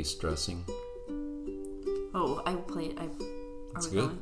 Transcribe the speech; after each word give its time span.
de-stressing. 0.00 0.64
Oh, 2.14 2.42
I 2.46 2.54
played. 2.54 2.98
I. 2.98 3.04
Are 3.04 3.10
That's 3.74 3.88
we 3.88 4.00
good. 4.00 4.18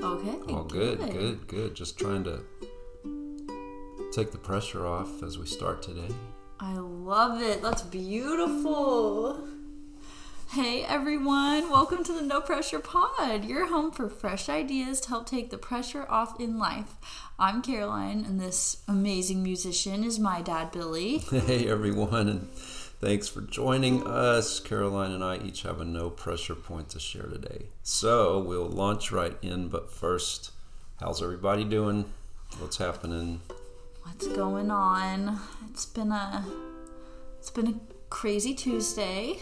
going? 0.00 0.04
Okay. 0.04 0.52
Oh, 0.52 0.64
good, 0.64 0.98
good, 1.12 1.46
good. 1.46 1.74
Just 1.76 1.96
trying 1.96 2.24
to 2.24 2.40
take 4.12 4.32
the 4.32 4.38
pressure 4.38 4.84
off 4.86 5.22
as 5.22 5.38
we 5.38 5.46
start 5.46 5.82
today. 5.82 6.08
I 6.58 6.74
love 6.78 7.40
it. 7.40 7.62
That's 7.62 7.82
beautiful. 7.82 9.46
Hey 10.50 10.84
everyone, 10.84 11.68
welcome 11.70 12.04
to 12.04 12.12
the 12.12 12.22
No 12.22 12.40
Pressure 12.40 12.78
Pod, 12.78 13.44
your 13.44 13.66
home 13.68 13.90
for 13.90 14.08
fresh 14.08 14.48
ideas 14.48 15.00
to 15.00 15.08
help 15.08 15.26
take 15.26 15.50
the 15.50 15.58
pressure 15.58 16.06
off 16.08 16.38
in 16.40 16.58
life. 16.58 16.94
I'm 17.40 17.60
Caroline, 17.60 18.24
and 18.24 18.40
this 18.40 18.82
amazing 18.86 19.42
musician 19.42 20.04
is 20.04 20.18
my 20.20 20.42
dad, 20.42 20.70
Billy. 20.70 21.18
Hey 21.30 21.68
everyone, 21.68 22.28
and 22.28 22.48
thanks 23.04 23.28
for 23.28 23.42
joining 23.42 24.06
us. 24.06 24.60
Caroline 24.60 25.12
and 25.12 25.22
I 25.22 25.36
each 25.36 25.60
have 25.62 25.78
a 25.78 25.84
no 25.84 26.08
pressure 26.08 26.54
point 26.54 26.88
to 26.90 26.98
share 26.98 27.26
today. 27.26 27.66
So 27.82 28.38
we'll 28.38 28.66
launch 28.66 29.12
right 29.12 29.36
in, 29.42 29.68
but 29.68 29.92
first, 29.92 30.52
how's 31.00 31.22
everybody 31.22 31.64
doing? 31.64 32.06
What's 32.58 32.78
happening? 32.78 33.42
What's 34.04 34.26
going 34.28 34.70
on? 34.70 35.38
It's 35.68 35.84
been 35.84 36.12
a 36.12 36.46
it's 37.38 37.50
been 37.50 37.66
a 37.66 37.74
crazy 38.08 38.54
Tuesday. 38.54 39.40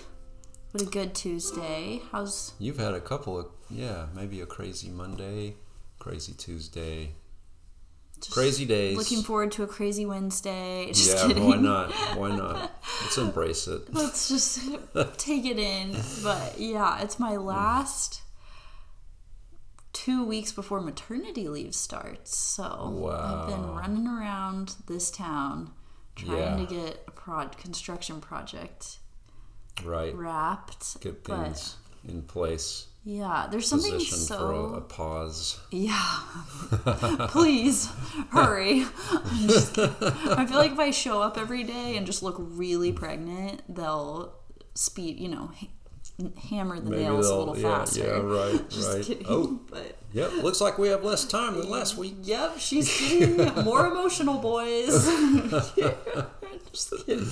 What 0.73 0.83
a 0.83 0.87
good 0.87 1.15
Tuesday. 1.15 2.03
How's 2.11 2.55
You've 2.59 2.79
had 2.79 2.95
a 2.95 3.01
couple 3.01 3.39
of, 3.39 3.47
yeah, 3.71 4.07
maybe 4.13 4.41
a 4.41 4.47
crazy 4.47 4.89
Monday, 4.89 5.55
crazy 6.01 6.33
Tuesday, 6.33 7.13
just 8.23 8.33
crazy 8.33 8.65
days. 8.65 8.97
looking 8.97 9.23
forward 9.23 9.53
to 9.53 9.63
a 9.63 9.67
crazy 9.67 10.07
Wednesday? 10.07 10.87
Just 10.93 11.19
yeah, 11.19 11.27
kidding. 11.27 11.47
why 11.47 11.57
not? 11.57 11.93
Why 12.17 12.35
not? 12.35 12.73
Let's 13.03 13.19
embrace 13.19 13.67
it. 13.67 13.93
Let's 13.93 14.29
just 14.29 14.61
take 15.19 15.45
it 15.45 15.59
in. 15.59 15.97
But 16.23 16.59
yeah, 16.59 17.03
it's 17.03 17.19
my 17.19 17.33
mm. 17.33 17.45
last 17.45 18.23
two 19.93 20.25
weeks 20.25 20.53
before 20.53 20.81
maternity 20.81 21.49
leave 21.49 21.75
starts. 21.75 22.37
So 22.37 22.65
I've 23.13 23.49
been 23.49 23.67
running 23.75 24.07
around 24.07 24.77
this 24.87 25.11
town 25.11 25.73
trying 26.17 26.59
Yeah. 26.59 26.67
to 26.67 26.75
get 26.75 27.05
a 27.07 27.11
prod 27.11 27.57
construction 27.59 28.21
project 28.21 28.99
Right. 29.83 30.15
wrapped. 30.15 31.01
Get 31.01 31.25
but 31.25 31.45
things 31.45 31.77
in 32.07 32.23
place. 32.23 32.87
Yeah, 33.05 33.49
there's 33.51 33.67
something 33.67 33.99
so 33.99 34.37
for 34.39 34.53
a, 34.53 34.79
a 34.79 34.81
pause. 34.81 35.61
Yeah. 35.71 36.21
Please 37.29 37.89
hurry. 38.31 38.85
I'm 39.11 39.49
just. 39.49 39.77
I 39.79 40.47
feel 40.47 40.59
like 40.59 40.73
if 40.73 40.79
I 40.79 40.91
show 40.93 41.21
up 41.21 41.37
every 41.37 41.65
day 41.65 41.97
and 41.97 42.07
just 42.07 42.23
look 42.23 42.37
really 42.39 42.93
mm. 42.93 42.97
pregnant, 42.97 43.63
they'll 43.69 44.35
speed, 44.75 45.19
you 45.19 45.29
know, 45.29 45.51
hammer 46.51 46.79
the 46.79 46.91
Maybe 46.91 47.03
nails 47.03 47.29
a 47.29 47.37
little 47.37 47.59
yeah, 47.59 47.79
faster. 47.79 48.05
yeah, 48.05 48.21
right, 48.21 48.71
Just 48.71 48.93
right. 48.93 49.05
kidding. 49.05 49.27
Oh. 49.29 49.61
But 49.69 49.97
Yep, 50.13 50.33
looks 50.43 50.61
like 50.61 50.79
we 50.79 50.89
have 50.89 51.03
less 51.03 51.25
time 51.25 51.59
than 51.59 51.71
last 51.71 51.97
week. 51.97 52.15
yep, 52.23 52.59
she's 52.59 52.87
getting 53.19 53.65
more 53.65 53.87
emotional, 53.87 54.39
boys. 54.39 55.07
just 55.51 57.07
kidding. 57.07 57.27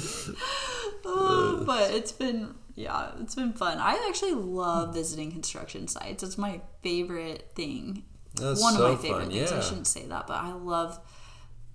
Oh, 1.04 1.62
but 1.66 1.90
it's 1.90 2.12
been 2.12 2.54
yeah, 2.74 3.10
it's 3.20 3.34
been 3.34 3.52
fun. 3.52 3.78
I 3.78 4.06
actually 4.08 4.32
love 4.34 4.94
visiting 4.94 5.30
construction 5.32 5.88
sites. 5.88 6.22
It's 6.22 6.38
my 6.38 6.60
favorite 6.82 7.50
thing 7.54 8.04
That's 8.34 8.60
one 8.60 8.74
so 8.74 8.86
of 8.86 8.92
my 8.96 9.02
favorite 9.02 9.24
fun. 9.24 9.32
things. 9.32 9.52
I 9.52 9.60
shouldn't 9.60 9.86
say 9.86 10.06
that, 10.06 10.26
but 10.26 10.36
I 10.36 10.52
love 10.52 10.98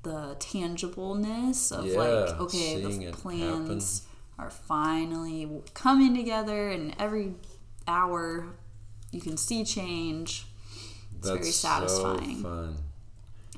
the 0.03 0.35
tangibleness 0.39 1.71
of 1.71 1.85
Yeah, 1.85 1.97
like, 1.99 2.39
okay, 2.41 2.81
the 2.81 3.11
plans 3.11 4.03
are 4.37 4.49
finally 4.49 5.49
coming 5.73 6.15
together, 6.15 6.69
and 6.69 6.95
every 6.99 7.33
hour 7.87 8.47
you 9.11 9.21
can 9.21 9.37
see 9.37 9.63
change. 9.63 10.45
It's 11.17 11.27
That's 11.29 11.39
very 11.39 11.51
satisfying. 11.51 12.37
so 12.41 12.43
fun. 12.43 12.77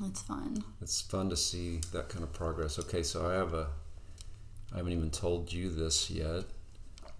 It's 0.06 0.22
fun. 0.22 0.63
It's 0.81 1.01
fun 1.01 1.29
to 1.31 1.35
see 1.35 1.81
that 1.91 2.07
kind 2.09 2.23
of 2.23 2.31
progress. 2.31 2.78
Okay, 2.78 3.01
so 3.03 3.28
I 3.28 3.34
have 3.34 3.53
a. 3.53 3.67
I 4.73 4.78
haven't 4.78 4.91
even 4.94 5.09
told 5.09 5.51
you 5.51 5.69
this 5.72 6.09
yet. 6.11 6.44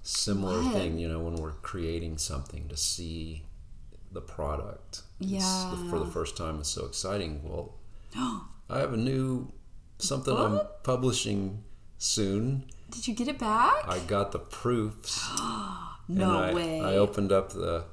Similar 0.08 0.62
What? 0.64 0.74
thing, 0.74 0.98
you 0.98 1.10
know, 1.10 1.20
when 1.20 1.36
we're 1.36 1.52
creating 1.52 2.18
something 2.18 2.68
to 2.70 2.78
see 2.78 3.44
the 4.12 4.22
product. 4.22 5.02
Yeah. 5.20 5.76
for 5.90 6.00
the 6.00 6.06
first 6.06 6.38
time, 6.38 6.60
it's 6.60 6.70
so 6.70 6.86
exciting. 6.86 7.42
Well, 7.44 7.74
I 8.70 8.80
have 8.80 8.94
a 8.94 8.98
new 8.98 9.52
something 10.00 10.34
I'm 10.36 10.62
publishing 10.84 11.64
soon. 11.98 12.64
Did 12.90 13.08
you 13.08 13.16
get 13.16 13.28
it 13.28 13.38
back? 13.38 13.86
I 13.86 14.00
got 14.00 14.32
the 14.32 14.40
proofs. 14.40 15.28
no 15.40 15.90
and 16.08 16.24
I, 16.24 16.54
way. 16.54 16.80
I 16.82 16.96
opened 16.96 17.34
up 17.34 17.50
the 17.52 17.84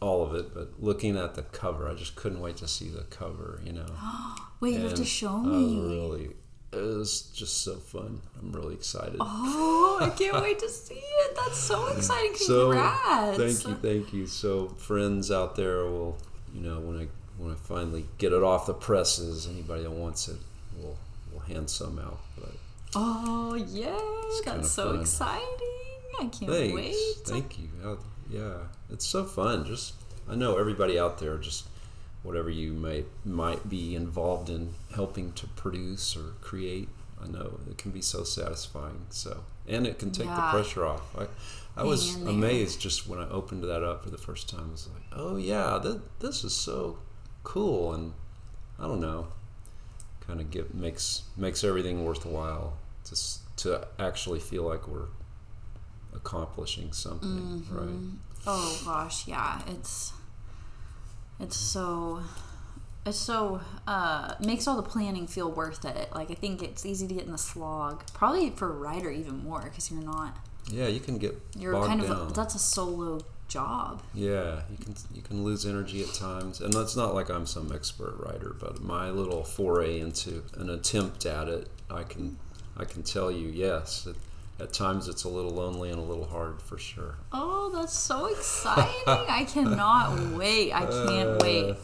all 0.00 0.22
of 0.24 0.34
it, 0.34 0.52
but 0.52 0.82
looking 0.82 1.16
at 1.16 1.34
the 1.36 1.42
cover, 1.42 1.88
I 1.88 1.94
just 1.94 2.16
couldn't 2.16 2.40
wait 2.40 2.56
to 2.58 2.66
see 2.68 2.88
the 2.88 3.02
cover. 3.04 3.60
You 3.64 3.72
know, 3.74 3.86
Wait, 4.60 4.74
you 4.74 4.80
have 4.80 4.94
to 4.94 5.02
And 5.02 5.06
show 5.08 5.28
I 5.28 5.40
was 5.42 5.72
me. 5.72 5.80
really, 5.80 6.30
it 6.76 6.96
was 6.98 7.22
just 7.34 7.62
so 7.62 7.74
fun. 7.76 8.20
I'm 8.40 8.52
really 8.52 8.74
excited. 8.74 9.16
Oh, 9.20 9.98
I 10.00 10.10
can't 10.10 10.34
wait 10.42 10.58
to 10.60 10.68
see 10.68 10.94
it. 10.94 11.36
That's 11.36 11.58
so 11.58 11.86
exciting. 11.88 12.34
so 12.34 12.70
Congrats. 12.72 13.36
thank 13.38 13.66
you, 13.68 13.74
thank 13.90 14.12
you. 14.12 14.26
So 14.26 14.68
friends 14.68 15.30
out 15.30 15.56
there 15.56 15.84
will, 15.84 16.16
you 16.54 16.60
know, 16.60 16.80
when 16.80 16.98
I 17.00 17.06
when 17.38 17.52
I 17.52 17.56
finally 17.56 18.06
get 18.18 18.32
it 18.32 18.42
off 18.42 18.66
the 18.66 18.74
presses, 18.74 19.46
anybody 19.48 19.82
that 19.82 19.90
wants 19.90 20.28
it, 20.28 20.36
will 20.80 20.96
will 21.32 21.40
hand 21.40 21.68
some 21.70 21.98
out. 21.98 22.20
But 22.38 22.52
Oh, 22.96 23.54
yeah, 23.54 23.98
That's 24.44 24.70
so 24.70 24.92
fun. 24.92 25.00
exciting. 25.00 25.48
I 26.20 26.26
can't 26.26 26.48
thanks, 26.50 26.74
wait. 26.74 26.94
thank 27.24 27.58
you. 27.58 27.68
Yeah, 28.30 28.54
it's 28.90 29.04
so 29.04 29.24
fun. 29.24 29.64
Just 29.64 29.94
I 30.30 30.36
know 30.36 30.56
everybody 30.58 30.96
out 30.98 31.18
there 31.18 31.36
just 31.38 31.66
whatever 32.24 32.50
you 32.50 32.72
might 32.72 33.06
might 33.24 33.68
be 33.68 33.94
involved 33.94 34.50
in 34.50 34.74
helping 34.94 35.32
to 35.34 35.46
produce 35.48 36.16
or 36.16 36.32
create. 36.40 36.88
I 37.22 37.28
know 37.28 37.60
it 37.70 37.78
can 37.78 37.90
be 37.92 38.02
so 38.02 38.24
satisfying. 38.24 39.06
So 39.10 39.44
and 39.68 39.86
it 39.86 39.98
can 40.00 40.10
take 40.10 40.26
Yeah. 40.26 40.34
the 40.36 40.50
pressure 40.58 40.84
off. 40.84 41.02
I 41.16 41.26
I 41.76 41.84
was 41.84 42.10
Hang 42.14 42.18
in 42.20 42.24
there. 42.26 42.34
amazed 42.34 42.80
just 42.80 43.06
when 43.08 43.18
I 43.20 43.28
opened 43.28 43.62
that 43.64 43.82
up 43.84 44.02
for 44.04 44.10
the 44.10 44.18
first 44.18 44.48
time. 44.48 44.66
I 44.68 44.72
was 44.72 44.88
like, 44.88 45.02
oh 45.12 45.36
yeah, 45.36 45.78
th- 45.82 46.00
this 46.20 46.42
is 46.44 46.52
so 46.54 46.98
cool, 47.44 47.92
and 47.94 48.12
I 48.78 48.86
don't 48.86 49.00
know, 49.00 49.28
kind 50.26 50.40
of 50.40 50.50
get 50.50 50.72
makes 50.74 51.22
makes 51.36 51.62
everything 51.64 52.04
worthwhile 52.04 52.76
to 53.04 53.12
s- 53.12 53.40
to 53.56 53.86
actually 53.98 54.40
feel 54.40 54.62
like 54.64 54.86
we're 54.88 55.08
accomplishing 56.14 56.92
something, 56.92 57.28
Mm-hmm. 57.68 57.76
right? 57.76 58.18
Oh 58.46 58.80
gosh, 58.84 59.26
yeah. 59.26 59.62
It's 59.66 60.12
it's 61.44 61.56
so 61.56 62.22
it's 63.06 63.18
so 63.18 63.60
uh 63.86 64.34
makes 64.40 64.66
all 64.66 64.76
the 64.76 64.82
planning 64.82 65.26
feel 65.26 65.50
worth 65.50 65.84
it. 65.84 66.08
Like 66.14 66.30
I 66.30 66.34
think 66.34 66.62
it's 66.62 66.84
easy 66.86 67.06
to 67.06 67.14
get 67.14 67.24
in 67.24 67.32
the 67.32 67.38
slog. 67.38 68.02
Probably 68.14 68.50
for 68.50 68.68
a 68.70 68.76
writer 68.84 69.10
even 69.10 69.44
more 69.44 69.62
because 69.62 69.90
you're 69.90 70.02
not 70.02 70.36
Yeah, 70.70 70.88
you 70.88 71.00
can 71.00 71.18
get 71.18 71.40
you're 71.56 71.74
kind 71.86 72.00
of 72.00 72.08
down. 72.08 72.30
a, 72.30 72.32
that's 72.32 72.54
a 72.54 72.58
solo 72.58 73.20
job. 73.46 74.02
Yeah, 74.14 74.62
you 74.70 74.78
can 74.84 74.94
you 75.14 75.22
can 75.22 75.44
lose 75.44 75.66
energy 75.66 76.02
at 76.02 76.12
times, 76.14 76.60
and 76.62 76.72
that's 76.72 76.96
not 76.96 77.14
like 77.14 77.28
I'm 77.30 77.46
some 77.46 77.70
expert 77.72 78.14
writer, 78.18 78.56
but 78.58 78.82
my 78.82 79.10
little 79.10 79.44
foray 79.44 80.00
into 80.00 80.42
an 80.56 80.70
attempt 80.70 81.26
at 81.26 81.48
it, 81.48 81.68
I 81.90 82.02
can 82.04 82.38
I 82.76 82.84
can 82.86 83.02
tell 83.02 83.30
you, 83.30 83.48
yes, 83.48 84.06
it, 84.06 84.16
at 84.60 84.72
times 84.72 85.08
it's 85.08 85.24
a 85.24 85.28
little 85.28 85.50
lonely 85.50 85.90
and 85.90 85.98
a 85.98 86.02
little 86.02 86.26
hard 86.26 86.62
for 86.62 86.78
sure. 86.78 87.16
Oh, 87.32 87.70
that's 87.74 87.92
so 87.96 88.26
exciting! 88.26 89.02
I 89.06 89.44
cannot 89.48 90.32
wait. 90.36 90.72
I 90.72 90.80
can't 90.86 91.42
wait. 91.42 91.76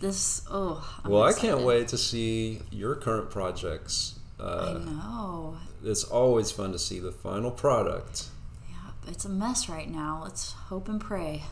This 0.00 0.42
oh. 0.50 0.86
I'm 1.04 1.10
Uh, 1.10 1.14
well, 1.14 1.22
I 1.24 1.32
can't 1.32 1.60
wait 1.60 1.88
to 1.88 1.98
see 1.98 2.60
your 2.70 2.94
current 2.94 3.30
projects. 3.30 4.18
I 4.38 4.42
Uh, 4.42 4.78
know. 4.78 5.56
it's 5.84 6.04
always 6.04 6.50
fun 6.50 6.72
to 6.72 6.78
see 6.78 6.98
the 7.00 7.12
final 7.12 7.50
product. 7.50 8.24
Yeah, 8.70 8.76
it's 9.10 9.24
a 9.26 9.28
mess 9.28 9.68
right 9.68 9.90
now. 9.90 10.20
Let's 10.22 10.52
hope 10.52 10.88
and 10.88 11.00
pray. 11.00 11.42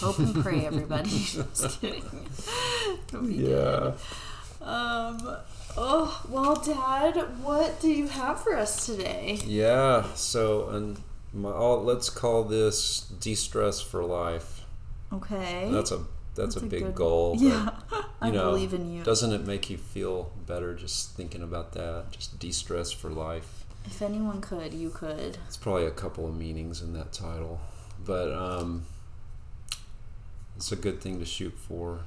Hope 0.00 0.18
and 0.18 0.42
pray, 0.42 0.64
everybody. 0.64 1.10
Just 1.10 1.80
kidding. 1.82 2.02
Good. 3.10 3.94
Um. 4.66 5.36
Oh 5.78 6.22
well, 6.28 6.56
Dad. 6.56 7.16
What 7.42 7.80
do 7.80 7.88
you 7.88 8.08
have 8.08 8.42
for 8.42 8.56
us 8.56 8.86
today? 8.86 9.38
Yeah. 9.44 10.04
So, 10.14 10.68
and 10.70 10.98
my, 11.32 11.50
I'll, 11.50 11.82
let's 11.82 12.08
call 12.10 12.44
this 12.44 13.00
de-stress 13.20 13.80
for 13.80 14.02
life. 14.04 14.62
Okay. 15.12 15.68
That's 15.70 15.90
a 15.92 15.98
that's, 16.34 16.54
That's 16.54 16.56
a 16.56 16.66
a 16.66 16.68
big 16.68 16.82
good- 16.82 16.94
goal. 16.94 17.34
but, 17.36 17.42
yeah. 17.42 17.70
I 18.20 18.26
you 18.28 18.32
know, 18.32 18.50
believe 18.52 18.74
in 18.74 18.92
you. 18.92 19.02
Doesn't 19.04 19.32
it 19.32 19.46
make 19.46 19.70
you 19.70 19.76
feel 19.78 20.32
better 20.46 20.74
just 20.74 21.14
thinking 21.14 21.42
about 21.42 21.72
that? 21.72 22.06
Just 22.10 22.38
de-stress 22.38 22.90
for 22.92 23.08
life. 23.10 23.64
If 23.86 24.02
anyone 24.02 24.40
could, 24.40 24.74
you 24.74 24.90
could. 24.90 25.38
It's 25.46 25.56
probably 25.56 25.86
a 25.86 25.90
couple 25.92 26.26
of 26.26 26.34
meanings 26.36 26.82
in 26.82 26.92
that 26.94 27.12
title, 27.12 27.60
but 28.04 28.32
um, 28.32 28.84
it's 30.56 30.72
a 30.72 30.76
good 30.76 31.00
thing 31.00 31.18
to 31.20 31.24
shoot 31.24 31.54
for. 31.56 32.00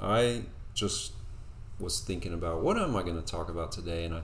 I 0.00 0.42
just 0.74 1.12
was 1.80 2.00
thinking 2.00 2.34
about 2.34 2.60
what 2.62 2.76
am 2.78 2.96
I 2.96 3.02
going 3.02 3.20
to 3.20 3.26
talk 3.26 3.48
about 3.48 3.72
today, 3.72 4.04
and 4.04 4.14
I 4.14 4.22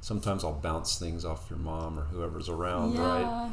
sometimes 0.00 0.44
I'll 0.44 0.52
bounce 0.52 0.98
things 0.98 1.24
off 1.24 1.48
your 1.50 1.58
mom 1.58 1.98
or 1.98 2.02
whoever's 2.04 2.48
around, 2.48 2.98
right? 2.98 3.50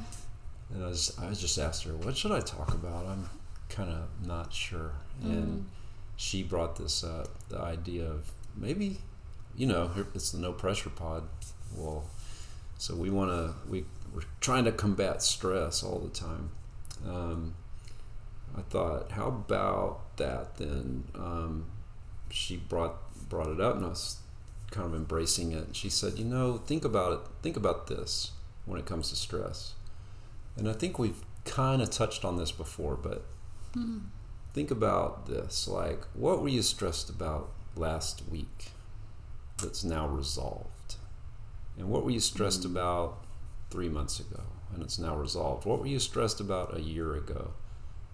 and 0.73 0.83
I 0.83 0.87
was 0.87 1.17
I 1.19 1.31
just 1.33 1.57
asked 1.57 1.83
her, 1.83 1.91
"What 1.91 2.17
should 2.17 2.31
I 2.31 2.39
talk 2.39 2.73
about?" 2.73 3.05
I'm 3.05 3.29
kind 3.69 3.89
of 3.89 4.07
not 4.25 4.53
sure, 4.53 4.91
and 5.23 5.65
she 6.17 6.43
brought 6.43 6.75
this 6.77 7.03
up, 7.03 7.27
the 7.49 7.59
idea 7.59 8.05
of 8.05 8.31
maybe, 8.55 8.99
you 9.55 9.67
know, 9.67 9.91
it's 10.13 10.31
the 10.31 10.39
no 10.39 10.53
pressure 10.53 10.89
pod. 10.89 11.23
Well, 11.75 12.05
so 12.77 12.95
we 12.95 13.09
want 13.09 13.31
to 13.31 13.69
we 13.69 13.85
we're 14.13 14.21
trying 14.39 14.65
to 14.65 14.71
combat 14.71 15.21
stress 15.21 15.83
all 15.83 15.99
the 15.99 16.09
time. 16.09 16.49
Um, 17.07 17.55
I 18.57 18.61
thought, 18.61 19.11
how 19.11 19.27
about 19.27 20.15
that 20.17 20.55
then? 20.57 21.03
Um, 21.13 21.65
she 22.31 22.57
brought 22.57 22.95
brought 23.29 23.47
it 23.47 23.59
up, 23.59 23.75
and 23.75 23.85
I 23.85 23.89
was 23.89 24.19
kind 24.71 24.87
of 24.87 24.93
embracing 24.93 25.51
it. 25.51 25.65
And 25.65 25.75
she 25.75 25.89
said, 25.89 26.17
you 26.17 26.25
know, 26.25 26.57
think 26.57 26.83
about 26.83 27.13
it. 27.13 27.19
Think 27.41 27.57
about 27.57 27.87
this 27.87 28.31
when 28.65 28.79
it 28.79 28.85
comes 28.85 29.09
to 29.09 29.15
stress. 29.15 29.73
And 30.57 30.69
I 30.69 30.73
think 30.73 30.97
we've 30.97 31.23
kind 31.45 31.81
of 31.81 31.89
touched 31.89 32.25
on 32.25 32.37
this 32.37 32.51
before, 32.51 32.95
but 32.95 33.25
mm-hmm. 33.75 33.99
think 34.53 34.71
about 34.71 35.27
this. 35.27 35.67
Like, 35.67 36.05
what 36.13 36.41
were 36.41 36.49
you 36.49 36.61
stressed 36.61 37.09
about 37.09 37.51
last 37.75 38.23
week 38.29 38.71
that's 39.61 39.83
now 39.83 40.07
resolved? 40.07 40.95
And 41.77 41.89
what 41.89 42.03
were 42.03 42.11
you 42.11 42.19
stressed 42.19 42.61
mm-hmm. 42.61 42.77
about 42.77 43.25
three 43.69 43.89
months 43.89 44.19
ago 44.19 44.43
and 44.73 44.81
it's 44.81 44.97
now 44.97 45.15
resolved? 45.15 45.65
What 45.65 45.79
were 45.79 45.87
you 45.87 45.99
stressed 45.99 46.39
about 46.39 46.75
a 46.75 46.81
year 46.81 47.15
ago 47.15 47.51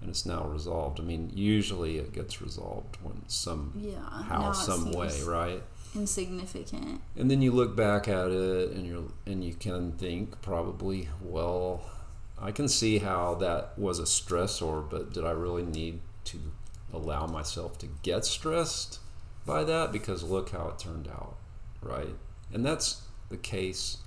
and 0.01 0.09
it's 0.09 0.25
now 0.25 0.43
resolved? 0.45 0.99
I 0.99 1.03
mean, 1.03 1.31
usually 1.33 1.97
it 1.97 2.11
gets 2.11 2.41
resolved 2.41 2.97
when 3.01 3.21
some 3.27 3.73
Yeah. 3.75 3.99
how, 4.23 4.51
some 4.51 4.91
way, 4.91 5.21
right? 5.23 5.61
Insignificant. 5.95 7.01
And 7.15 7.29
then 7.29 7.41
you 7.41 7.51
look 7.51 7.75
back 7.75 8.07
at 8.07 8.31
it 8.31 8.71
and 8.71 8.85
you're 8.87 9.03
and 9.25 9.43
you 9.43 9.53
can 9.53 9.91
think 9.93 10.41
probably, 10.41 11.09
well, 11.21 11.83
I 12.39 12.51
can 12.51 12.67
see 12.67 12.97
how 12.99 13.35
that 13.35 13.77
was 13.77 13.99
a 13.99 14.03
stressor, 14.03 14.89
but 14.89 15.13
did 15.13 15.23
I 15.25 15.31
really 15.31 15.63
need 15.63 15.99
to 16.25 16.39
allow 16.93 17.27
myself 17.27 17.77
to 17.79 17.87
get 18.01 18.25
stressed 18.25 18.99
by 19.45 19.63
that? 19.63 19.91
Because 19.91 20.23
look 20.23 20.49
how 20.49 20.69
it 20.69 20.79
turned 20.79 21.07
out, 21.07 21.35
right? 21.81 22.15
And 22.53 22.65
that's 22.65 23.01
the 23.29 23.37
case 23.37 23.97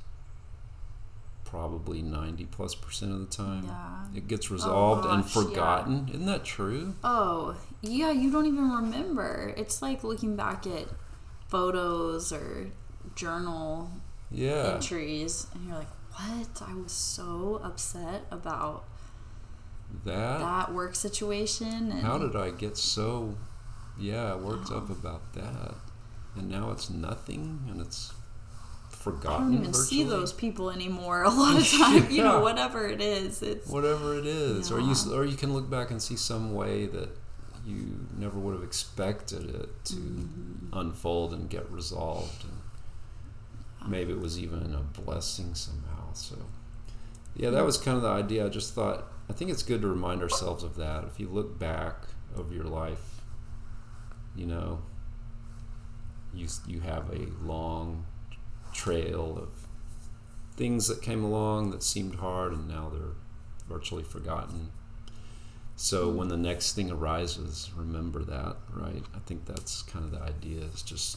probably 1.45 2.03
90 2.03 2.47
plus 2.47 2.75
percent 2.75 3.13
of 3.13 3.21
the 3.21 3.27
time. 3.27 3.65
Yeah. 3.67 4.05
It 4.17 4.29
gets 4.29 4.51
resolved 4.51 5.07
and 5.07 5.23
gosh, 5.23 5.37
yeah. 5.37 5.43
forgotten. 5.43 6.09
Isn't 6.09 6.27
that 6.27 6.45
true? 6.45 6.95
Oh, 7.05 7.57
yeah, 7.83 8.11
you 8.11 8.31
don't 8.31 8.47
even 8.47 8.71
remember. 8.71 9.55
It's 9.57 9.81
like 9.83 10.03
looking 10.03 10.37
back 10.37 10.67
at 10.67 10.87
photos 11.49 12.33
or 12.33 12.71
journal 13.15 13.91
Yeah. 14.31 14.73
entries 14.75 15.47
and 15.55 15.67
you're 15.67 15.77
like, 15.77 15.91
"What? 16.17 16.63
I 16.67 16.75
was 16.75 16.93
so 16.93 17.61
upset 17.63 18.27
about 18.31 18.85
That 20.05 20.39
that 20.41 20.75
work 20.75 20.95
situation." 20.97 21.93
And 21.93 22.01
How 22.03 22.19
did 22.19 22.35
I 22.35 22.51
get 22.51 22.77
so, 22.77 23.37
yeah, 23.99 24.35
worked 24.35 24.73
up 24.73 24.91
about 24.91 25.33
that? 25.35 25.75
And 26.37 26.49
now 26.49 26.71
it's 26.73 26.91
nothing, 26.91 27.65
and 27.71 27.81
it's 27.81 28.13
I 29.07 29.39
don't 29.39 29.55
even 29.55 29.75
see 29.75 30.03
those 30.05 30.33
people 30.33 30.71
anymore. 30.71 31.23
A 31.25 31.31
lot 31.31 31.57
of 31.57 31.69
time, 31.79 32.11
you 32.11 32.23
know, 32.23 32.41
whatever 32.41 32.87
it 32.87 33.01
is, 33.01 33.43
it's 33.43 33.69
Whatever 33.69 34.19
it 34.19 34.27
is, 34.27 34.71
or 34.73 34.81
you, 34.81 34.95
or 35.13 35.25
you 35.25 35.37
can 35.37 35.53
look 35.53 35.69
back 35.69 35.91
and 35.91 36.01
see 36.03 36.17
some 36.17 36.55
way 36.55 36.87
that 36.87 37.11
you 37.67 38.07
never 38.17 38.39
would 38.39 38.55
have 38.55 38.65
expected 38.65 39.55
it 39.55 39.85
to 39.87 39.95
Mm-hmm. 39.95 40.79
unfold 40.79 41.33
and 41.33 41.49
get 41.49 41.71
resolved, 41.71 42.45
and 42.45 43.91
maybe 43.91 44.13
it 44.13 44.21
was 44.21 44.39
even 44.39 44.75
a 44.75 45.01
blessing 45.01 45.55
somehow. 45.55 46.13
So, 46.13 46.37
yeah, 47.37 47.51
that 47.51 47.65
was 47.65 47.77
kind 47.79 47.97
of 47.97 48.03
the 48.03 48.09
idea. 48.11 48.47
I 48.47 48.49
just 48.49 48.75
thought 48.75 49.05
I 49.29 49.33
think 49.33 49.51
it's 49.51 49.63
good 49.63 49.81
to 49.83 49.89
remind 49.89 50.21
ourselves 50.23 50.63
of 50.63 50.77
that. 50.77 51.05
If 51.05 51.19
you 51.19 51.29
look 51.29 51.59
back 51.59 51.97
over 52.37 52.53
your 52.53 52.65
life, 52.65 53.23
you 54.37 54.47
know, 54.47 54.83
you 56.35 56.47
you 56.67 56.81
have 56.81 57.09
a 57.11 57.27
long 57.43 58.05
trail 58.75 59.39
of 59.41 59.49
things 60.57 60.87
that 60.89 61.01
came 61.01 61.25
along 61.25 61.71
that 61.71 61.83
seemed 61.83 62.17
hard 62.17 62.53
and 62.53 62.69
now 62.69 62.91
they're 62.93 63.15
virtually 63.69 64.03
forgotten. 64.03 64.71
So 65.77 66.09
when 66.11 66.29
the 66.29 66.37
next 66.37 66.75
thing 66.75 66.91
arises, 66.91 67.71
remember 67.75 68.23
that, 68.25 68.57
right? 68.73 69.03
I 69.15 69.19
think 69.27 69.47
that's 69.47 69.83
kind 69.83 70.05
of 70.05 70.11
the 70.13 70.21
idea 70.23 70.61
is 70.63 70.83
just 70.83 71.17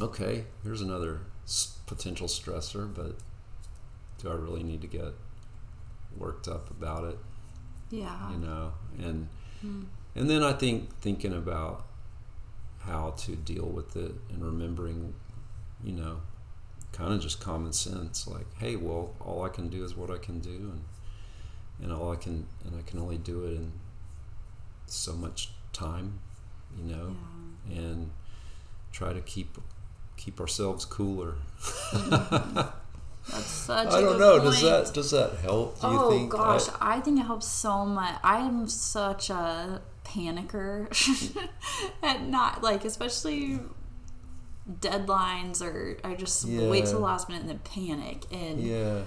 okay, 0.00 0.44
here's 0.62 0.80
another 0.80 1.20
potential 1.86 2.26
stressor, 2.26 2.92
but 2.92 3.16
do 4.18 4.28
I 4.30 4.34
really 4.34 4.62
need 4.62 4.80
to 4.80 4.86
get 4.86 5.12
worked 6.16 6.48
up 6.48 6.70
about 6.70 7.04
it? 7.04 7.18
yeah. 7.90 8.30
you 8.32 8.38
know 8.38 8.72
and 8.98 9.28
Hmm. 9.60 9.82
and 10.16 10.28
then 10.28 10.42
i 10.42 10.52
think 10.52 10.94
thinking 11.00 11.32
about 11.32 11.84
how 12.80 13.10
to 13.18 13.36
deal 13.36 13.66
with 13.66 13.94
it 13.96 14.12
and 14.30 14.42
remembering 14.44 15.14
you 15.84 15.92
know 15.92 16.16
kind 16.92 17.12
of 17.12 17.20
just 17.20 17.40
common 17.40 17.72
sense 17.72 18.26
like 18.26 18.46
hey 18.58 18.76
well 18.76 19.14
all 19.20 19.42
i 19.44 19.48
can 19.48 19.68
do 19.68 19.84
is 19.84 19.96
what 19.96 20.10
i 20.10 20.16
can 20.18 20.38
do 20.40 20.50
and 20.72 20.84
and 21.82 21.92
all 21.92 22.10
i 22.12 22.16
can 22.16 22.46
and 22.64 22.76
i 22.78 22.82
can 22.88 22.98
only 23.00 23.18
do 23.18 23.44
it 23.44 23.50
in 23.52 23.72
so 24.86 25.12
much 25.12 25.50
time 25.72 26.18
you 26.78 26.84
know 26.84 27.14
Yeah. 27.68 27.78
and 27.80 28.10
try 28.92 29.12
to 29.12 29.20
keep 29.20 29.58
keep 30.16 30.40
ourselves 30.40 30.84
cooler 30.84 31.34
That's 31.92 33.46
such 33.46 33.88
i 33.88 33.98
a 33.98 34.02
don't 34.02 34.12
good 34.12 34.20
know 34.20 34.32
point. 34.40 34.44
does 34.52 34.62
that 34.62 34.94
does 34.94 35.10
that 35.10 35.36
help 35.42 35.80
do 35.80 35.86
you 35.88 35.98
oh 36.00 36.10
think 36.10 36.34
I- 36.34 36.36
gosh, 36.38 36.68
I, 36.80 37.00
think 37.00 37.18
it 37.20 37.24
helps 37.24 37.46
so 37.48 37.84
much. 37.84 38.14
I 38.22 38.38
am 38.38 38.68
such 38.68 39.30
a 39.30 39.80
panicker 40.04 40.86
at 42.02 42.22
not 42.28 42.62
like 42.62 42.84
especially 42.84 43.60
deadlines 44.70 45.60
or 45.60 45.98
I 46.02 46.14
just 46.14 46.44
wait 46.46 46.78
Yeah. 46.78 46.84
till 46.84 46.94
the 46.94 46.98
last 47.04 47.28
minute 47.28 47.42
and 47.42 47.50
then 47.50 47.58
panic 47.58 48.24
and 48.32 48.60
yeah 48.60 49.02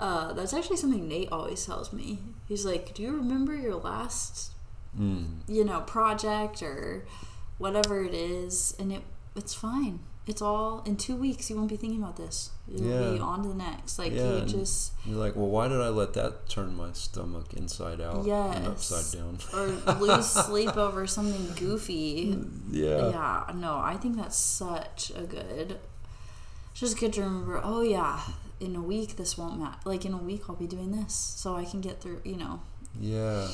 uh, 0.00 0.32
that's 0.32 0.54
actually 0.54 0.78
something 0.78 1.06
Nate 1.06 1.28
always 1.30 1.66
tells 1.66 1.92
me. 1.92 2.18
He's 2.48 2.64
like, 2.64 2.94
"Do 2.94 3.02
you 3.02 3.12
remember 3.14 3.54
your 3.54 3.74
last 3.74 4.52
mm. 4.98 5.40
you 5.46 5.62
know 5.62 5.80
project 5.82 6.62
or 6.62 7.04
whatever 7.58 8.02
it 8.02 8.14
is?" 8.14 8.74
And 8.78 8.92
it 8.92 9.02
it's 9.36 9.52
fine. 9.52 10.00
It's 10.26 10.42
all 10.42 10.82
in 10.86 10.96
two 10.96 11.16
weeks. 11.16 11.50
You 11.50 11.56
won't 11.56 11.68
be 11.70 11.76
thinking 11.76 12.00
about 12.02 12.16
this. 12.16 12.50
You'll 12.68 13.14
be 13.14 13.18
on 13.20 13.42
to 13.42 13.48
the 13.48 13.54
next. 13.54 13.98
Like 13.98 14.12
Yeah, 14.12 14.36
you 14.40 14.44
just 14.46 14.92
you're 15.04 15.16
like, 15.16 15.34
well, 15.34 15.48
why 15.48 15.66
did 15.66 15.80
I 15.80 15.88
let 15.88 16.12
that 16.14 16.48
turn 16.48 16.76
my 16.76 16.92
stomach 16.92 17.52
inside 17.54 18.00
out 18.00 18.16
and 18.16 18.26
Yes. 18.26 18.66
upside 18.66 19.18
down? 19.18 19.38
or 19.54 19.94
lose 19.94 20.26
sleep 20.30 20.76
over 20.76 21.06
something 21.06 21.54
goofy. 21.56 22.38
Yeah. 22.70 23.08
Yeah, 23.10 23.52
no, 23.56 23.78
I 23.78 23.96
think 23.96 24.16
that's 24.16 24.36
such 24.36 25.10
a 25.16 25.22
good. 25.22 25.78
It's 26.70 26.80
just 26.80 27.00
good 27.00 27.12
to 27.14 27.22
remember. 27.22 27.60
Oh 27.64 27.82
yeah, 27.82 28.20
in 28.60 28.76
a 28.76 28.82
week 28.82 29.16
this 29.16 29.36
won't 29.36 29.58
matter. 29.58 29.78
Like 29.84 30.04
in 30.04 30.12
a 30.12 30.18
week 30.18 30.42
I'll 30.48 30.54
be 30.54 30.68
doing 30.68 30.92
this, 30.92 31.14
so 31.14 31.56
I 31.56 31.64
can 31.64 31.80
get 31.80 32.00
through. 32.00 32.20
You 32.24 32.36
know, 32.36 32.60
Yeah. 33.00 33.48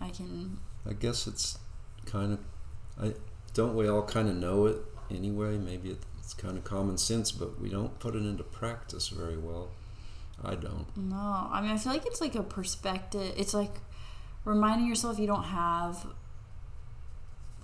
I 0.00 0.10
can. 0.10 0.58
I 0.86 0.92
guess 0.92 1.26
it's 1.26 1.58
kind 2.04 2.34
of, 2.34 2.40
I 3.02 3.14
don't 3.54 3.74
we 3.74 3.88
all 3.88 4.02
kind 4.02 4.28
of 4.28 4.36
know 4.36 4.66
it 4.66 4.76
anyway? 5.10 5.56
Maybe 5.58 5.90
it, 5.92 5.98
it's 6.28 6.34
kind 6.34 6.58
of 6.58 6.64
common 6.64 6.98
sense, 6.98 7.32
but 7.32 7.58
we 7.58 7.70
don't 7.70 7.98
put 8.00 8.14
it 8.14 8.18
into 8.18 8.44
practice 8.44 9.08
very 9.08 9.38
well. 9.38 9.70
I 10.44 10.56
don't. 10.56 10.84
No, 10.94 11.48
I 11.50 11.62
mean 11.62 11.70
I 11.70 11.78
feel 11.78 11.90
like 11.94 12.04
it's 12.04 12.20
like 12.20 12.34
a 12.34 12.42
perspective. 12.42 13.32
It's 13.38 13.54
like 13.54 13.72
reminding 14.44 14.86
yourself 14.86 15.18
you 15.18 15.26
don't 15.26 15.44
have 15.44 16.06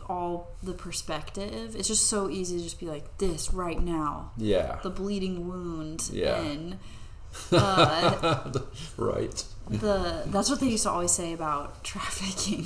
all 0.09 0.49
the 0.63 0.73
perspective. 0.73 1.77
It's 1.77 1.89
just 1.89 2.07
so 2.09 2.31
easy 2.31 2.57
to 2.57 2.65
just 2.65 2.81
be 2.81 2.87
like 2.87 3.19
this 3.19 3.53
right 3.53 3.83
now, 3.83 4.33
Yeah. 4.39 4.79
the 4.83 4.89
bleeding 4.89 5.47
wound, 5.47 6.09
Yeah. 6.11 6.41
and 6.41 6.79
uh, 7.53 8.61
right. 8.97 9.45
the 9.69 10.23
that's 10.27 10.49
what 10.49 10.61
they 10.61 10.69
used 10.69 10.85
to 10.85 10.91
always 10.91 11.11
say 11.13 11.35
about 11.35 11.85
trafficking. 11.91 12.65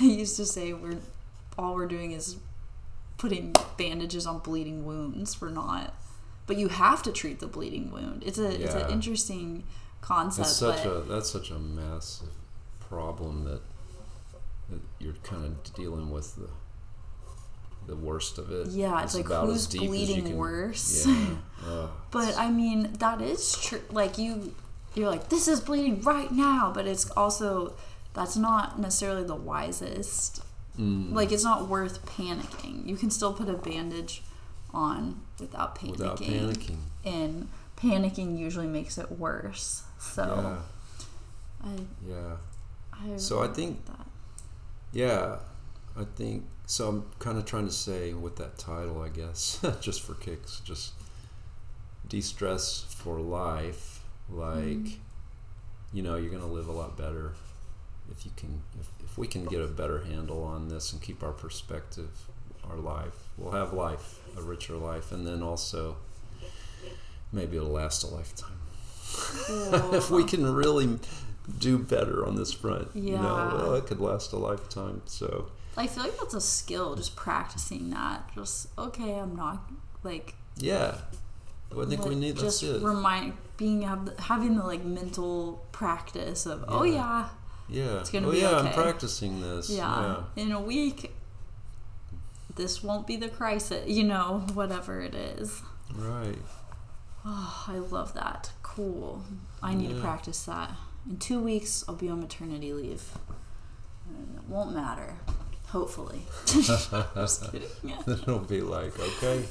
they 0.00 0.06
used 0.06 0.36
to 0.36 0.46
say 0.46 0.72
we're 0.72 0.96
all 1.58 1.74
we're 1.74 1.86
doing 1.86 2.12
is 2.12 2.36
putting 3.18 3.54
bandages 3.76 4.26
on 4.26 4.38
bleeding 4.40 4.84
wounds. 4.84 5.40
We're 5.40 5.50
not, 5.50 5.94
but 6.46 6.56
you 6.56 6.68
have 6.68 7.02
to 7.04 7.12
treat 7.12 7.40
the 7.40 7.46
bleeding 7.46 7.90
wound. 7.90 8.22
It's 8.24 8.38
a 8.38 8.62
it's 8.62 8.74
an 8.74 8.90
interesting 8.90 9.64
concept. 10.00 10.48
It's 10.48 10.56
such 10.56 10.84
but 10.84 10.90
a 10.90 11.00
that's 11.00 11.30
such 11.30 11.50
a 11.50 11.58
massive 11.58 12.28
problem 12.80 13.44
that, 13.44 13.60
that 14.70 14.80
you're 14.98 15.14
kind 15.24 15.44
of 15.44 15.74
dealing 15.74 16.10
with 16.10 16.36
the 16.36 16.48
the 17.86 17.96
worst 17.96 18.38
of 18.38 18.50
it. 18.50 18.68
Yeah, 18.68 19.02
it's 19.02 19.14
like, 19.14 19.26
who's 19.26 19.66
deep 19.66 19.82
as 19.82 19.84
you 19.84 19.88
bleeding 19.88 20.24
can- 20.26 20.36
worse? 20.36 21.06
Yeah. 21.06 21.36
But 22.10 22.38
I 22.38 22.50
mean 22.50 22.92
that 22.98 23.20
is 23.20 23.56
true. 23.60 23.80
Like 23.90 24.18
you, 24.18 24.54
you're 24.94 25.10
like 25.10 25.28
this 25.28 25.48
is 25.48 25.60
bleeding 25.60 26.00
right 26.02 26.30
now, 26.30 26.70
but 26.74 26.86
it's 26.86 27.10
also 27.10 27.74
that's 28.14 28.36
not 28.36 28.78
necessarily 28.78 29.24
the 29.24 29.34
wisest. 29.34 30.42
Mm. 30.78 31.12
Like 31.12 31.32
it's 31.32 31.44
not 31.44 31.68
worth 31.68 32.04
panicking. 32.06 32.86
You 32.86 32.96
can 32.96 33.10
still 33.10 33.32
put 33.32 33.48
a 33.48 33.54
bandage 33.54 34.22
on 34.74 35.20
without 35.40 35.76
panicking. 35.76 35.90
without 35.98 36.18
panicking. 36.20 36.78
And 37.04 37.48
panicking 37.76 38.38
usually 38.38 38.66
makes 38.66 38.98
it 38.98 39.10
worse. 39.12 39.82
So 39.98 40.60
Yeah. 41.62 41.70
I, 41.70 41.86
Yeah. 42.06 42.36
I 42.92 43.16
So 43.16 43.42
I 43.42 43.48
think- 43.48 43.84
that. 43.86 44.06
Yeah, 44.92 45.38
I 45.96 46.04
think 46.16 46.44
so. 46.66 46.88
I'm 46.88 47.04
kind 47.18 47.36
of 47.38 47.44
trying 47.44 47.66
to 47.66 47.72
say 47.72 48.12
with 48.14 48.36
that 48.36 48.58
title, 48.58 49.00
I 49.02 49.08
guess, 49.08 49.60
just 49.80 50.02
for 50.02 50.14
kicks, 50.14 50.60
just 50.60 50.92
de-stress 52.08 52.82
for 52.88 53.18
life. 53.20 54.02
Like, 54.30 54.58
Mhm. 54.66 54.96
you 55.92 56.02
know, 56.02 56.16
you're 56.16 56.30
gonna 56.30 56.46
live 56.46 56.68
a 56.68 56.72
lot 56.72 56.96
better 56.96 57.32
if 58.10 58.24
you 58.24 58.32
can. 58.36 58.62
If, 58.80 58.88
if 59.16 59.20
we 59.20 59.26
can 59.26 59.46
get 59.46 59.62
a 59.62 59.66
better 59.66 60.04
handle 60.04 60.44
on 60.44 60.68
this 60.68 60.92
and 60.92 61.00
keep 61.00 61.22
our 61.22 61.32
perspective, 61.32 62.28
our 62.68 62.76
life, 62.76 63.30
we'll 63.38 63.52
have 63.52 63.72
life, 63.72 64.20
a 64.36 64.42
richer 64.42 64.74
life, 64.74 65.10
and 65.10 65.26
then 65.26 65.42
also 65.42 65.96
maybe 67.32 67.56
it'll 67.56 67.70
last 67.70 68.04
a 68.04 68.08
lifetime. 68.08 68.58
if 69.94 70.10
we 70.10 70.22
can 70.22 70.52
really 70.52 70.98
do 71.58 71.78
better 71.78 72.26
on 72.26 72.36
this 72.36 72.52
front, 72.52 72.88
you 72.94 73.12
know, 73.12 73.52
well, 73.56 73.74
it 73.74 73.86
could 73.86 74.00
last 74.00 74.34
a 74.34 74.36
lifetime. 74.36 75.00
So. 75.06 75.46
I 75.78 75.86
feel 75.86 76.02
like 76.02 76.18
that's 76.18 76.34
a 76.34 76.40
skill, 76.40 76.94
just 76.94 77.16
practicing 77.16 77.88
that. 77.90 78.30
Just 78.34 78.68
okay, 78.76 79.14
I'm 79.14 79.34
not 79.34 79.70
like. 80.02 80.34
Yeah, 80.58 80.96
I 81.72 81.84
think 81.86 82.04
we 82.04 82.14
need. 82.14 82.36
Just 82.36 82.62
it. 82.62 82.82
remind 82.82 83.34
being 83.56 83.82
have, 83.82 84.12
having 84.18 84.56
the 84.56 84.64
like 84.64 84.84
mental 84.84 85.64
practice 85.72 86.44
of 86.44 86.66
oh 86.68 86.82
Yeah. 86.82 87.28
Yeah 87.68 87.84
yeah. 87.84 88.00
it's 88.00 88.10
gonna 88.10 88.28
oh 88.28 88.32
be 88.32 88.38
yeah, 88.40 88.58
I'm 88.58 88.72
practicing 88.72 89.40
this. 89.40 89.70
yeah 89.70 90.22
in 90.36 90.52
a 90.52 90.60
week 90.60 91.12
this 92.54 92.82
won't 92.82 93.06
be 93.06 93.16
the 93.16 93.28
crisis 93.28 93.86
you 93.88 94.04
know 94.04 94.44
whatever 94.54 95.00
it 95.00 95.14
is 95.14 95.62
Right. 95.94 96.38
oh 97.24 97.64
I 97.68 97.78
love 97.78 98.14
that 98.14 98.50
cool 98.62 99.22
I 99.62 99.74
need 99.74 99.90
to 99.90 100.00
practice 100.00 100.42
that 100.44 100.70
in 101.08 101.18
two 101.18 101.40
weeks 101.40 101.84
I'll 101.88 101.94
be 101.94 102.08
on 102.08 102.20
maternity 102.20 102.72
leave 102.72 103.04
and 104.08 104.36
it 104.38 104.48
won't 104.48 104.74
matter 104.74 105.14
hopefully 105.68 106.22
just 106.46 106.90
kidding 107.52 107.68
yeah. 107.82 107.98
It'll 108.06 108.38
be 108.40 108.60
like 108.60 108.98
okay. 108.98 109.44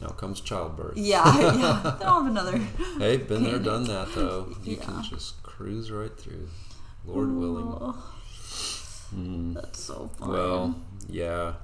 Now 0.00 0.06
comes 0.08 0.40
childbirth. 0.40 0.96
Yeah, 0.96 1.24
yeah. 1.36 1.96
Then 1.98 2.08
I'll 2.08 2.22
have 2.22 2.30
another. 2.30 2.56
Hey, 2.98 3.16
been 3.16 3.42
there, 3.42 3.58
done 3.58 3.84
that 3.84 4.14
though. 4.14 4.54
You 4.62 4.76
Yeah. 4.76 4.84
can 4.84 5.02
just 5.02 5.42
cruise 5.42 5.90
right 5.90 6.16
through. 6.16 6.48
Lord 7.04 7.32
willing. 7.34 7.94
Mm. 9.14 9.54
that's 9.54 9.82
so 9.82 10.08
fun. 10.18 10.28
Well, 10.30 10.74
yeah. 11.08 11.54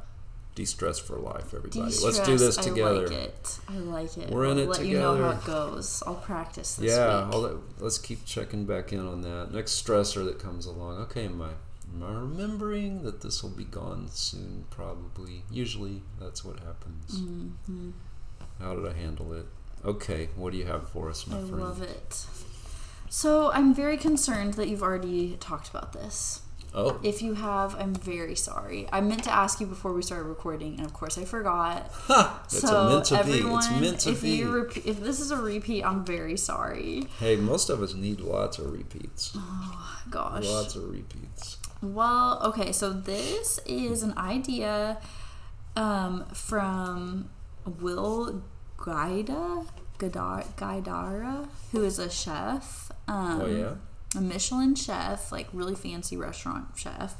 De-stress 0.57 0.99
for 0.99 1.17
life, 1.17 1.53
everybody. 1.53 1.95
Let's 2.03 2.19
do 2.21 2.39
this 2.39 2.57
together. 2.57 3.05
I 3.07 3.09
like 3.09 3.13
it. 3.13 3.59
I 3.69 3.77
like 3.77 4.17
it. 4.17 4.31
We're 4.31 4.47
in 4.47 4.53
I'll 4.53 4.65
it 4.65 4.69
let 4.71 4.87
you 4.87 4.99
know 4.99 5.15
how 5.23 5.31
it 5.39 5.45
goes. 5.45 6.03
I'll 6.07 6.15
practice 6.15 6.77
this 6.77 6.91
yeah, 6.97 7.27
let, 7.27 7.57
let's 7.79 7.99
keep 7.99 8.25
checking 8.25 8.65
back 8.65 8.91
in 8.91 9.07
on 9.07 9.21
that. 9.21 9.53
Next 9.53 9.85
stressor 9.85 10.25
that 10.25 10.39
comes 10.39 10.65
along. 10.65 10.97
Okay, 11.03 11.27
am 11.27 11.43
I, 11.43 11.51
am 11.95 12.03
I 12.03 12.11
remembering 12.21 13.03
that 13.03 13.21
this 13.21 13.43
will 13.43 13.51
be 13.51 13.65
gone 13.65 14.09
soon? 14.09 14.65
Probably. 14.71 15.43
Usually, 15.51 16.01
that's 16.19 16.43
what 16.43 16.61
happens. 16.61 17.21
Mhm. 17.21 17.93
How 18.59 18.75
did 18.75 18.87
I 18.89 18.95
handle 18.95 19.35
it? 19.35 19.45
Okay, 19.85 20.31
what 20.37 20.53
do 20.53 20.59
you 20.59 20.65
have 20.65 20.89
for 20.89 21.11
us, 21.11 21.27
my 21.27 21.37
I 21.37 21.41
friend? 21.41 21.61
love 21.61 21.83
it. 21.83 22.25
So 23.09 23.51
I'm 23.53 23.75
very 23.75 23.97
concerned 23.97 24.55
that 24.55 24.69
you've 24.69 24.83
already 24.83 25.37
talked 25.41 25.69
about 25.69 25.93
this. 25.93 26.43
Oh, 26.75 27.01
If 27.03 27.23
you 27.23 27.33
have, 27.35 27.75
I'm 27.81 27.95
very 27.95 28.35
sorry. 28.35 28.87
I 28.93 29.01
meant 29.01 29.25
to 29.25 29.33
ask 29.33 29.61
you 29.61 29.67
before 29.67 29.95
we 29.95 30.03
started 30.03 30.25
recording, 30.25 30.77
and 30.77 30.85
of 30.85 30.93
course 30.93 31.17
I 31.17 31.25
forgot. 31.25 31.91
Ha! 32.09 32.43
it's 32.45 32.61
so 32.61 32.77
a 32.77 32.89
meant 32.91 33.05
to 33.07 33.19
everyone, 33.19 33.51
be. 33.51 33.57
It's 33.57 33.81
meant 33.81 34.01
to 34.01 34.11
if 34.11 34.21
be. 34.23 34.31
you 34.37 34.69
if 34.85 35.01
this 35.01 35.19
is 35.21 35.31
a 35.31 35.37
repeat, 35.39 35.83
I'm 35.85 36.05
very 36.05 36.37
sorry. 36.37 37.07
hey, 37.19 37.37
most 37.37 37.71
of 37.71 37.81
us 37.83 37.95
need 37.95 38.21
lots 38.21 38.59
of 38.59 38.71
repeats. 38.73 39.33
Oh, 39.35 40.01
gosh. 40.11 40.45
Lots 40.45 40.77
of 40.77 40.91
repeats. 40.91 41.57
Well, 41.81 42.41
okay, 42.45 42.73
so 42.73 42.93
this 42.93 43.59
is 43.65 44.03
an 44.03 44.13
idea 44.19 44.99
um, 45.77 46.27
from 46.35 47.31
Will 47.81 48.43
Guidara, 48.79 49.65
who 51.73 51.85
is 51.85 51.99
a 51.99 52.11
chef. 52.11 52.91
Um, 53.09 53.41
oh 53.43 53.47
yeah. 53.47 53.75
A 54.19 54.21
Michelin 54.21 54.75
chef, 54.75 55.31
like 55.33 55.49
really 55.53 55.75
fancy 55.75 56.17
restaurant 56.17 56.69
chef. 56.77 57.17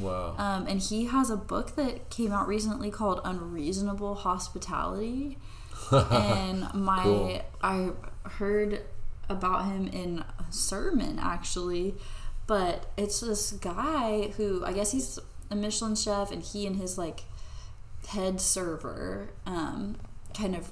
Wow. 0.00 0.34
Um, 0.38 0.66
and 0.66 0.80
he 0.80 1.06
has 1.06 1.30
a 1.30 1.36
book 1.36 1.76
that 1.76 2.10
came 2.10 2.32
out 2.32 2.48
recently 2.48 2.90
called 2.90 3.20
Unreasonable 3.24 4.14
Hospitality. 4.14 5.38
and 5.92 6.72
my 6.74 7.02
Cool. 7.02 7.42
I 7.62 7.90
heard 8.24 8.82
about 9.28 9.66
him 9.66 9.86
in 9.88 10.24
a 10.38 10.52
sermon 10.52 11.18
actually, 11.20 11.94
but 12.46 12.90
it's 12.96 13.20
this 13.20 13.52
guy 13.52 14.32
who 14.36 14.64
I 14.64 14.72
guess 14.72 14.92
he's 14.92 15.18
a 15.50 15.56
Michelin 15.56 15.94
chef, 15.96 16.30
and 16.30 16.42
he 16.42 16.66
and 16.66 16.76
his 16.76 16.96
like 16.96 17.24
head 18.08 18.40
server 18.40 19.30
um, 19.46 19.96
kind 20.34 20.54
of 20.54 20.70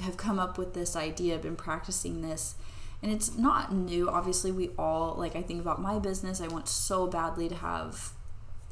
have 0.00 0.16
come 0.16 0.38
up 0.38 0.58
with 0.58 0.74
this 0.74 0.96
idea, 0.96 1.38
been 1.38 1.56
practicing 1.56 2.22
this. 2.22 2.54
And 3.06 3.14
it's 3.14 3.36
not 3.38 3.72
new. 3.72 4.10
Obviously, 4.10 4.50
we 4.50 4.70
all 4.76 5.14
like. 5.16 5.36
I 5.36 5.42
think 5.42 5.60
about 5.60 5.80
my 5.80 6.00
business. 6.00 6.40
I 6.40 6.48
want 6.48 6.66
so 6.68 7.06
badly 7.06 7.48
to 7.48 7.54
have 7.54 8.10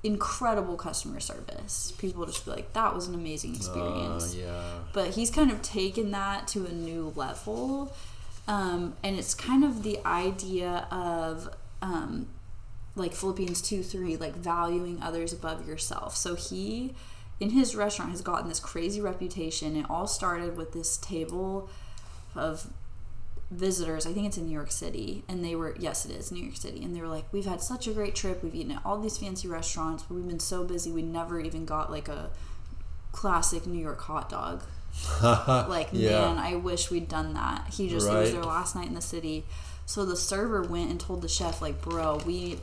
incredible 0.03 0.77
customer 0.77 1.21
service. 1.21 1.93
People 1.99 2.27
just 2.27 2.45
be 2.45 2.51
like, 2.51 2.73
"That 2.73 2.95
was 2.97 3.07
an 3.07 3.15
amazing 3.15 3.55
experience." 3.55 4.35
Uh, 4.35 4.39
yeah. 4.39 4.79
but 4.93 5.11
he's 5.11 5.31
kind 5.31 5.53
of 5.53 5.63
taken 5.63 6.11
that 6.11 6.49
to 6.49 6.67
a 6.67 6.73
new 6.73 7.13
level 7.15 7.95
um, 8.47 8.95
and 9.03 9.19
it's 9.19 9.35
kind 9.35 9.65
of 9.65 9.83
the 9.83 9.99
idea 10.05 10.87
of 10.91 11.49
um, 11.81 12.29
like 12.95 13.13
philippians 13.13 13.63
2 13.63 13.83
3 13.83 14.17
like 14.17 14.35
valuing 14.35 15.03
others 15.03 15.33
above 15.33 15.67
yourself 15.67 16.17
so 16.17 16.35
he 16.35 16.95
in 17.41 17.51
his 17.51 17.75
restaurant 17.75 18.11
has 18.11 18.23
gotten 18.23 18.49
this 18.49 18.61
crazy 18.61 19.01
reputation 19.01 19.77
it 19.77 19.87
all 19.89 20.07
started 20.07 20.57
with 20.57 20.73
this 20.73 20.97
table 20.97 21.69
of 22.35 22.69
visitors 23.51 24.07
i 24.07 24.13
think 24.13 24.27
it's 24.27 24.37
in 24.39 24.47
new 24.47 24.53
york 24.53 24.71
city 24.73 25.23
and 25.29 25.45
they 25.45 25.55
were 25.55 25.77
yes 25.79 26.05
it 26.07 26.11
is 26.13 26.33
new 26.33 26.43
york 26.43 26.57
city 26.57 26.83
and 26.83 26.95
they 26.97 27.01
were 27.01 27.09
like 27.09 27.25
we've 27.33 27.45
had 27.45 27.61
such 27.61 27.87
a 27.87 27.93
great 27.93 28.15
trip. 28.15 28.43
We've 28.43 28.55
eaten 28.55 28.73
at 28.73 28.83
all 28.85 28.99
these 29.01 29.19
fancy 29.19 29.47
restaurants 29.49 30.03
but 30.03 30.15
we've 30.15 30.27
been 30.27 30.41
so 30.41 30.65
busy 30.65 30.91
we 30.91 31.03
never 31.03 31.39
even 31.41 31.65
got 31.65 31.91
like 31.91 32.09
a 32.09 32.31
classic 33.13 33.67
new 33.67 33.79
york 33.81 34.01
hot 34.01 34.29
dog. 34.29 34.63
Like 35.23 35.89
Yeah. 35.93 36.35
man 36.35 36.39
i 36.39 36.57
wish 36.57 36.91
we'd 36.91 37.09
done 37.09 37.35
that. 37.35 37.69
He 37.75 37.89
just 37.89 38.09
it 38.09 38.15
was 38.15 38.33
Right. 38.33 38.33
their 38.33 38.45
last 38.49 38.75
night 38.75 38.89
in 38.89 38.95
the 38.95 39.01
city. 39.01 39.45
So 39.87 40.05
the 40.05 40.17
server 40.17 40.63
went 40.63 40.91
and 40.91 40.99
told 40.99 41.21
the 41.23 41.29
chef 41.29 41.61
like 41.61 41.81
bro 41.83 42.21
we 42.27 42.59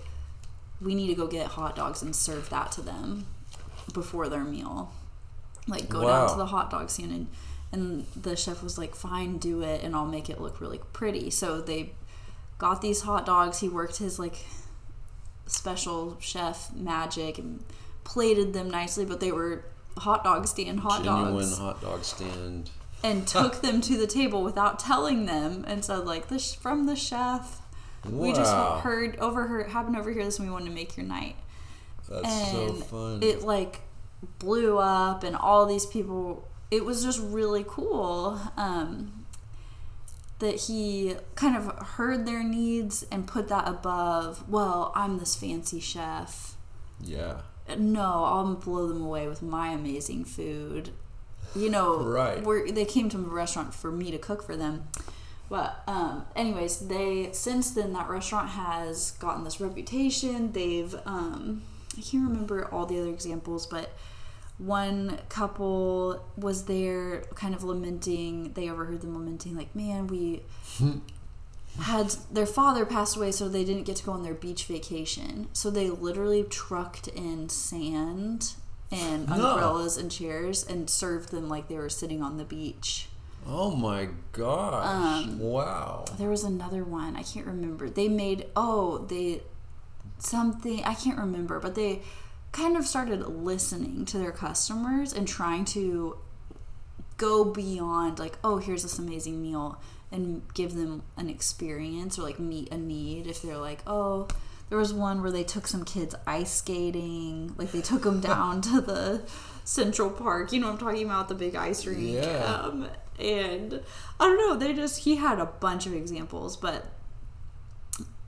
we 0.81 0.95
need 0.95 1.07
to 1.07 1.15
go 1.15 1.27
get 1.27 1.47
hot 1.47 1.75
dogs 1.75 2.01
and 2.01 2.15
serve 2.15 2.49
that 2.49 2.71
to 2.73 2.81
them 2.81 3.27
before 3.93 4.27
their 4.29 4.43
meal. 4.43 4.91
Like 5.67 5.87
go 5.89 6.01
down 6.07 6.29
to 6.31 6.35
the 6.37 6.47
hot 6.47 6.71
dog 6.71 6.89
stand 6.89 7.11
and 7.11 7.27
and 7.71 8.05
the 8.21 8.35
chef 8.35 8.61
was 8.63 8.77
like 8.77 8.95
fine 8.95 9.37
do 9.37 9.61
it 9.61 9.83
and 9.83 9.95
i'll 9.95 10.05
make 10.05 10.29
it 10.29 10.39
look 10.41 10.59
really 10.61 10.79
pretty 10.93 11.29
so 11.29 11.61
they 11.61 11.91
got 12.57 12.81
these 12.81 13.01
hot 13.01 13.25
dogs 13.25 13.59
he 13.59 13.69
worked 13.69 13.97
his 13.97 14.19
like 14.19 14.37
special 15.47 16.17
chef 16.19 16.73
magic 16.73 17.37
and 17.37 17.63
plated 18.03 18.53
them 18.53 18.69
nicely 18.69 19.05
but 19.05 19.19
they 19.19 19.31
were 19.31 19.63
hot 19.97 20.23
dog 20.23 20.47
stand 20.47 20.79
hot 20.79 21.03
Genuine 21.03 21.33
dogs 21.35 21.57
hot 21.57 21.81
dog 21.81 22.03
stand. 22.03 22.69
and 23.03 23.27
took 23.35 23.61
them 23.61 23.81
to 23.81 23.97
the 23.97 24.07
table 24.07 24.43
without 24.43 24.79
telling 24.79 25.25
them 25.25 25.63
and 25.67 25.83
said 25.83 26.05
like 26.05 26.27
this 26.29 26.53
from 26.53 26.85
the 26.85 26.95
chef 26.95 27.61
we 28.09 28.31
just 28.33 28.51
Wow. 28.51 28.79
heard 28.79 29.17
overheard 29.19 29.69
happened 29.69 29.95
over 29.95 30.11
here 30.11 30.23
this 30.23 30.39
and 30.39 30.47
we 30.47 30.53
wanted 30.53 30.65
to 30.65 30.71
make 30.71 30.97
your 30.97 31.05
night 31.05 31.35
That's 32.09 32.51
so 32.51 32.67
and 32.67 32.83
fun. 32.83 33.19
it 33.21 33.43
like 33.43 33.81
blew 34.39 34.77
up 34.79 35.23
and 35.23 35.35
all 35.35 35.65
these 35.65 35.85
people 35.85 36.47
it 36.71 36.85
was 36.85 37.03
just 37.03 37.19
really 37.21 37.65
cool 37.67 38.39
um, 38.57 39.25
that 40.39 40.61
he 40.61 41.15
kind 41.35 41.55
of 41.55 41.67
heard 41.89 42.25
their 42.25 42.43
needs 42.43 43.05
and 43.11 43.27
put 43.27 43.47
that 43.49 43.67
above 43.67 44.47
well 44.49 44.91
i'm 44.95 45.19
this 45.19 45.35
fancy 45.35 45.79
chef 45.79 46.55
yeah. 47.03 47.41
no 47.77 48.01
i'll 48.23 48.55
blow 48.55 48.87
them 48.87 49.01
away 49.03 49.27
with 49.27 49.41
my 49.41 49.67
amazing 49.69 50.23
food 50.25 50.89
you 51.55 51.69
know 51.69 52.01
Right. 52.03 52.41
we're, 52.43 52.71
they 52.71 52.85
came 52.85 53.09
to 53.09 53.17
a 53.17 53.21
restaurant 53.21 53.73
for 53.73 53.91
me 53.91 54.09
to 54.11 54.17
cook 54.17 54.41
for 54.41 54.55
them 54.55 54.87
but 55.49 55.83
um, 55.85 56.25
anyways 56.35 56.87
they 56.87 57.29
since 57.33 57.71
then 57.71 57.91
that 57.93 58.07
restaurant 58.09 58.49
has 58.51 59.11
gotten 59.11 59.43
this 59.43 59.59
reputation 59.59 60.53
they've 60.53 60.95
um, 61.05 61.61
i 61.97 62.01
can't 62.01 62.23
remember 62.27 62.65
all 62.71 62.85
the 62.85 62.97
other 62.99 63.09
examples 63.09 63.67
but 63.67 63.91
one 64.65 65.19
couple 65.29 66.23
was 66.37 66.65
there 66.65 67.21
kind 67.35 67.55
of 67.55 67.63
lamenting 67.63 68.53
they 68.53 68.69
overheard 68.69 69.01
them 69.01 69.13
lamenting 69.15 69.55
like 69.57 69.75
man 69.75 70.05
we 70.07 70.41
had 71.79 72.15
their 72.31 72.45
father 72.45 72.85
passed 72.85 73.15
away 73.15 73.31
so 73.31 73.47
they 73.49 73.63
didn't 73.63 73.83
get 73.83 73.95
to 73.95 74.03
go 74.03 74.11
on 74.11 74.23
their 74.23 74.33
beach 74.33 74.65
vacation 74.65 75.47
so 75.53 75.69
they 75.71 75.89
literally 75.89 76.43
trucked 76.43 77.07
in 77.09 77.49
sand 77.49 78.53
and 78.91 79.27
No. 79.29 79.33
umbrellas 79.53 79.97
and 79.97 80.11
chairs 80.11 80.63
and 80.67 80.89
served 80.89 81.31
them 81.31 81.47
like 81.49 81.67
they 81.67 81.75
were 81.77 81.89
sitting 81.89 82.21
on 82.21 82.37
the 82.37 82.43
beach 82.43 83.07
Oh 83.47 83.75
my 83.75 84.07
gosh! 84.33 84.85
Um, 85.25 85.39
wow. 85.39 86.05
There 86.19 86.29
was 86.29 86.43
another 86.43 86.83
one. 86.83 87.15
I 87.15 87.23
can't 87.23 87.47
remember. 87.47 87.89
They 87.89 88.07
made 88.07 88.45
oh 88.55 88.99
they 88.99 89.41
something 90.19 90.83
I 90.83 90.93
can't 90.93 91.17
remember, 91.17 91.59
but 91.59 91.73
they 91.73 92.03
kind 92.51 92.75
of 92.75 92.85
started 92.85 93.25
listening 93.27 94.05
to 94.05 94.17
their 94.17 94.31
customers 94.31 95.13
and 95.13 95.27
trying 95.27 95.65
to 95.65 96.17
go 97.17 97.45
beyond 97.45 98.17
like 98.17 98.37
oh 98.43 98.57
here's 98.57 98.83
this 98.83 98.97
amazing 98.97 99.41
meal 99.41 99.79
and 100.11 100.41
give 100.53 100.73
them 100.73 101.03
an 101.17 101.29
experience 101.29 102.17
or 102.17 102.23
like 102.23 102.39
meet 102.39 102.71
a 102.71 102.77
need. 102.77 103.27
If 103.27 103.41
they're 103.41 103.57
like 103.57 103.81
oh 103.87 104.27
there 104.69 104.77
was 104.77 104.93
one 104.93 105.21
where 105.21 105.31
they 105.31 105.43
took 105.43 105.67
some 105.67 105.83
kids 105.83 106.15
ice 106.25 106.51
skating. 106.51 107.53
Like 107.57 107.71
they 107.71 107.81
took 107.81 108.03
them 108.03 108.19
down 108.21 108.61
to 108.61 108.81
the 108.81 109.21
central 109.63 110.09
park. 110.09 110.51
You 110.51 110.59
know 110.61 110.67
what 110.67 110.73
i'm 110.73 110.79
talking 110.79 111.05
about? 111.05 111.29
The 111.29 111.35
big 111.35 111.55
ice 111.55 111.85
rink. 111.85 112.01
Yeah. 112.01 112.43
um, 112.43 112.87
and 113.19 113.81
i 114.19 114.25
don't 114.25 114.37
know. 114.37 114.57
They 114.57 114.73
just 114.73 114.99
he 114.99 115.15
had 115.17 115.39
a 115.39 115.45
bunch 115.45 115.85
of 115.85 115.93
examples 115.93 116.57
but 116.57 116.85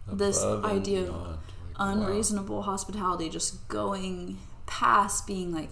this 0.07 0.41
Above 0.41 0.65
and 0.65 0.79
idea 0.79 1.09
of 1.09 1.39
Like, 1.77 1.95
wow. 1.97 2.03
unreasonable 2.03 2.61
hospitality 2.63 3.29
just 3.29 3.67
going 3.67 4.37
past 4.65 5.27
being 5.27 5.51
like 5.53 5.69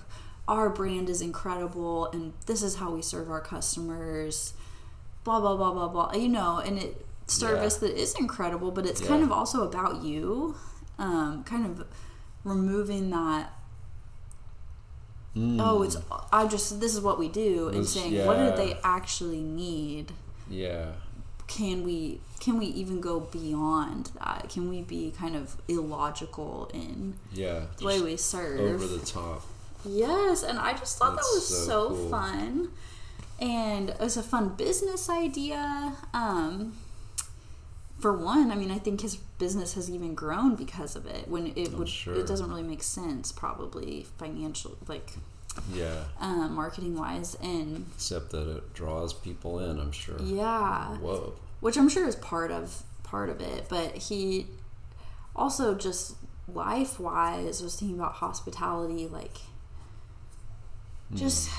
our 0.48 0.70
brand 0.70 1.10
is 1.10 1.22
incredible 1.22 2.08
and 2.08 2.34
this 2.46 2.62
is 2.63 2.75
how 2.75 2.91
we 2.91 3.01
serve 3.01 3.29
our 3.29 3.39
customers 3.41 4.53
blah 5.24 5.39
blah 5.39 5.55
blah 5.55 5.72
blah 5.72 5.88
blah 5.88 6.13
you 6.13 6.27
know 6.27 6.58
and 6.58 6.77
it 6.79 7.05
service 7.27 7.77
that 7.77 7.96
is 7.98 8.13
incredible 8.20 8.72
but 8.72 8.86
it's 8.86 9.00
kind 9.00 9.24
of 9.24 9.31
also 9.31 9.65
about 9.67 10.03
you 10.03 10.55
um, 11.00 11.43
kind 11.46 11.65
of 11.65 11.88
removing 12.43 13.10
that 13.12 13.53
Mm, 15.34 15.62
oh 15.62 15.81
it's 15.84 15.96
i 16.34 16.46
just 16.46 16.81
this 16.81 16.93
is 16.93 17.00
what 17.00 17.17
we 17.17 17.29
do 17.29 17.70
and 17.70 17.84
This- 17.84 17.93
saying 17.93 18.25
what 18.25 18.38
do 18.38 18.53
they 18.62 18.77
actually 18.84 19.39
need? 19.41 20.12
Yeah. 20.50 20.88
Can 21.48 21.83
we 21.83 22.19
can 22.39 22.57
we 22.57 22.65
even 22.67 23.01
go 23.01 23.19
beyond 23.19 24.12
that 24.19 24.50
can 24.50 24.69
we 24.69 24.81
be 24.81 25.13
kind 25.17 25.36
of 25.36 25.57
illogical 25.67 26.69
in 26.74 27.15
Yeah. 27.33 27.65
the 27.77 27.86
way 27.86 28.01
we 28.01 28.17
serve 28.17 28.60
over 28.60 28.86
the 28.88 29.05
top. 29.05 29.41
yes 29.86 30.43
and 30.43 30.57
i 30.60 30.74
just 30.74 30.98
thought 30.98 31.15
That's 31.15 31.27
that 31.29 31.36
was 31.36 31.48
so 31.48 31.65
so, 31.65 31.88
cool. 31.89 32.10
fun 32.10 32.69
and 33.39 33.89
it 33.89 34.00
was 34.00 34.17
a 34.17 34.24
fun 34.24 34.50
business 34.50 35.10
idea 35.10 35.95
um 36.13 36.74
for 38.00 38.13
one 38.17 38.51
i 38.51 38.55
mean 38.55 38.71
i 38.71 38.77
think 38.79 39.01
his 39.01 39.15
business 39.15 39.74
has 39.74 39.89
even 39.89 40.15
grown 40.15 40.55
because 40.55 40.95
of 40.95 41.05
it 41.05 41.27
when 41.27 41.48
it 41.55 41.67
I'm 41.69 41.79
would 41.79 41.89
sure. 41.89 42.15
it 42.15 42.27
doesn't 42.27 42.50
really 42.50 42.63
make 42.63 42.83
sense 42.83 43.31
probably 43.31 44.05
financial 44.17 44.77
like 44.88 45.12
Yeah. 45.74 46.05
um, 46.20 46.53
marketing 46.55 46.96
wise 46.98 47.36
and 47.41 47.86
Except 47.96 48.29
that 48.31 48.48
it 48.48 48.74
draws 48.74 49.13
people 49.13 49.60
in. 49.60 49.79
I'm 49.79 49.91
sure. 49.91 50.15
yeah 50.22 50.96
Whoa. 50.98 51.34
which 51.60 51.77
I'm 51.77 51.89
sure 51.89 52.08
is 52.08 52.15
part 52.15 52.51
of 52.51 52.84
part 53.03 53.29
of 53.29 53.41
it. 53.41 53.65
But 53.70 53.96
he 53.98 54.48
also 55.36 55.75
just 55.75 56.15
life 56.48 57.00
wise 57.00 57.62
was 57.62 57.75
thinking 57.75 58.00
about 58.00 58.13
hospitality, 58.13 59.08
like 59.08 59.38
just 61.13 61.50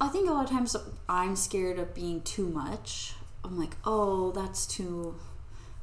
I 0.00 0.08
think 0.08 0.30
a 0.30 0.32
lot 0.32 0.44
of 0.44 0.50
times 0.50 0.74
I'm 1.08 1.36
scared 1.36 1.78
of 1.78 1.94
being 1.94 2.22
too 2.22 2.48
much. 2.48 3.12
I'm 3.44 3.58
like, 3.58 3.76
oh, 3.84 4.30
that's 4.32 4.66
too 4.66 5.16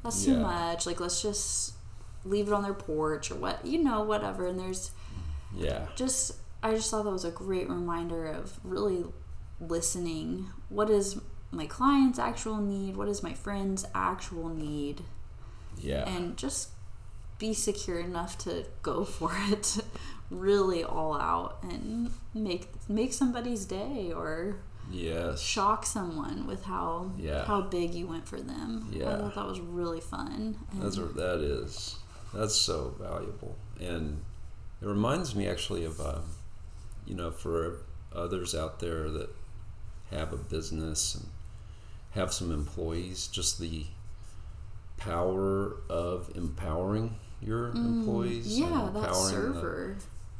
that's 0.03 0.25
too 0.25 0.37
much. 0.37 0.87
Like 0.87 0.99
let's 0.99 1.21
just 1.21 1.73
leave 2.25 2.47
it 2.47 2.53
on 2.53 2.63
their 2.63 2.73
porch 2.73 3.29
or 3.29 3.35
what 3.35 3.63
you 3.65 3.83
know, 3.83 4.01
whatever. 4.01 4.47
And 4.47 4.59
there's 4.59 4.89
Yeah. 5.55 5.85
just 5.95 6.33
I 6.63 6.73
just 6.75 6.89
thought 6.91 7.03
that 7.03 7.11
was 7.11 7.25
a 7.25 7.31
great 7.31 7.69
reminder 7.69 8.25
of 8.27 8.59
really 8.63 9.05
listening. 9.59 10.47
What 10.69 10.89
is 10.89 11.19
my 11.51 11.65
client's 11.65 12.19
actual 12.19 12.57
need? 12.57 12.95
What 12.95 13.07
is 13.07 13.23
my 13.23 13.33
friend's 13.33 13.85
actual 13.95 14.49
need? 14.49 15.01
Yeah. 15.79 16.07
And 16.07 16.37
just 16.37 16.69
be 17.39 17.53
secure 17.53 17.99
enough 17.99 18.37
to 18.39 18.65
go 18.83 19.03
for 19.17 19.31
it, 19.49 19.77
really 20.29 20.83
all 20.83 21.19
out, 21.19 21.57
and 21.63 22.11
make 22.33 22.69
make 22.87 23.13
somebody's 23.13 23.65
day 23.65 24.11
or 24.15 24.57
yes. 24.91 25.41
shock 25.41 25.85
someone 25.85 26.45
with 26.45 26.63
how 26.65 27.11
Yeah. 27.17 27.45
how 27.45 27.61
big 27.61 27.95
you 27.95 28.07
went 28.07 28.27
for 28.27 28.39
them. 28.39 28.89
Yeah. 28.91 29.15
I 29.15 29.17
thought 29.17 29.35
that 29.35 29.47
was 29.47 29.59
really 29.59 30.01
fun. 30.01 30.57
That's 30.75 30.97
And- 30.97 31.07
what 31.07 31.15
that 31.15 31.39
is. 31.39 31.95
That's 32.33 32.55
so 32.55 32.95
valuable, 32.99 33.57
and 33.79 34.21
it 34.81 34.85
reminds 34.85 35.35
me 35.35 35.47
actually 35.47 35.83
of, 35.83 35.99
uh, 35.99 36.19
you 37.05 37.15
know, 37.15 37.31
for 37.31 37.77
others 38.13 38.53
out 38.55 38.79
there 38.79 39.09
that 39.09 39.29
have 40.11 40.33
a 40.33 40.37
business 40.37 41.15
and 41.15 41.27
have 42.11 42.33
some 42.33 42.51
employees, 42.51 43.27
just 43.27 43.59
the 43.59 43.85
power 44.97 45.77
of 45.89 46.29
empowering 46.35 47.15
your 47.41 47.69
employees. 47.69 48.57
and 48.57 48.65
Mm, 48.65 48.69
yeah, 48.71 48.89
that 48.91 49.09
empowering 49.09 49.53
the- 49.53 49.95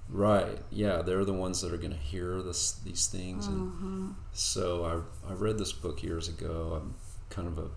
Right. 0.10 0.60
Yeah, 0.70 1.02
they're 1.02 1.24
the 1.24 1.32
ones 1.34 1.62
that 1.62 1.72
are 1.74 1.78
going 1.78 1.92
to 1.94 1.98
hear 1.98 2.42
this 2.42 2.74
these 2.84 3.08
things. 3.08 3.48
And 3.48 3.72
Mm-hmm. 3.72 4.08
so 4.34 4.84
I 5.26 5.30
I 5.32 5.34
read 5.34 5.58
this 5.58 5.72
book 5.72 6.04
years 6.04 6.28
ago. 6.28 6.74
I'm 6.82 6.96
kind 7.30 7.48
of 7.48 7.58
a 7.58 7.70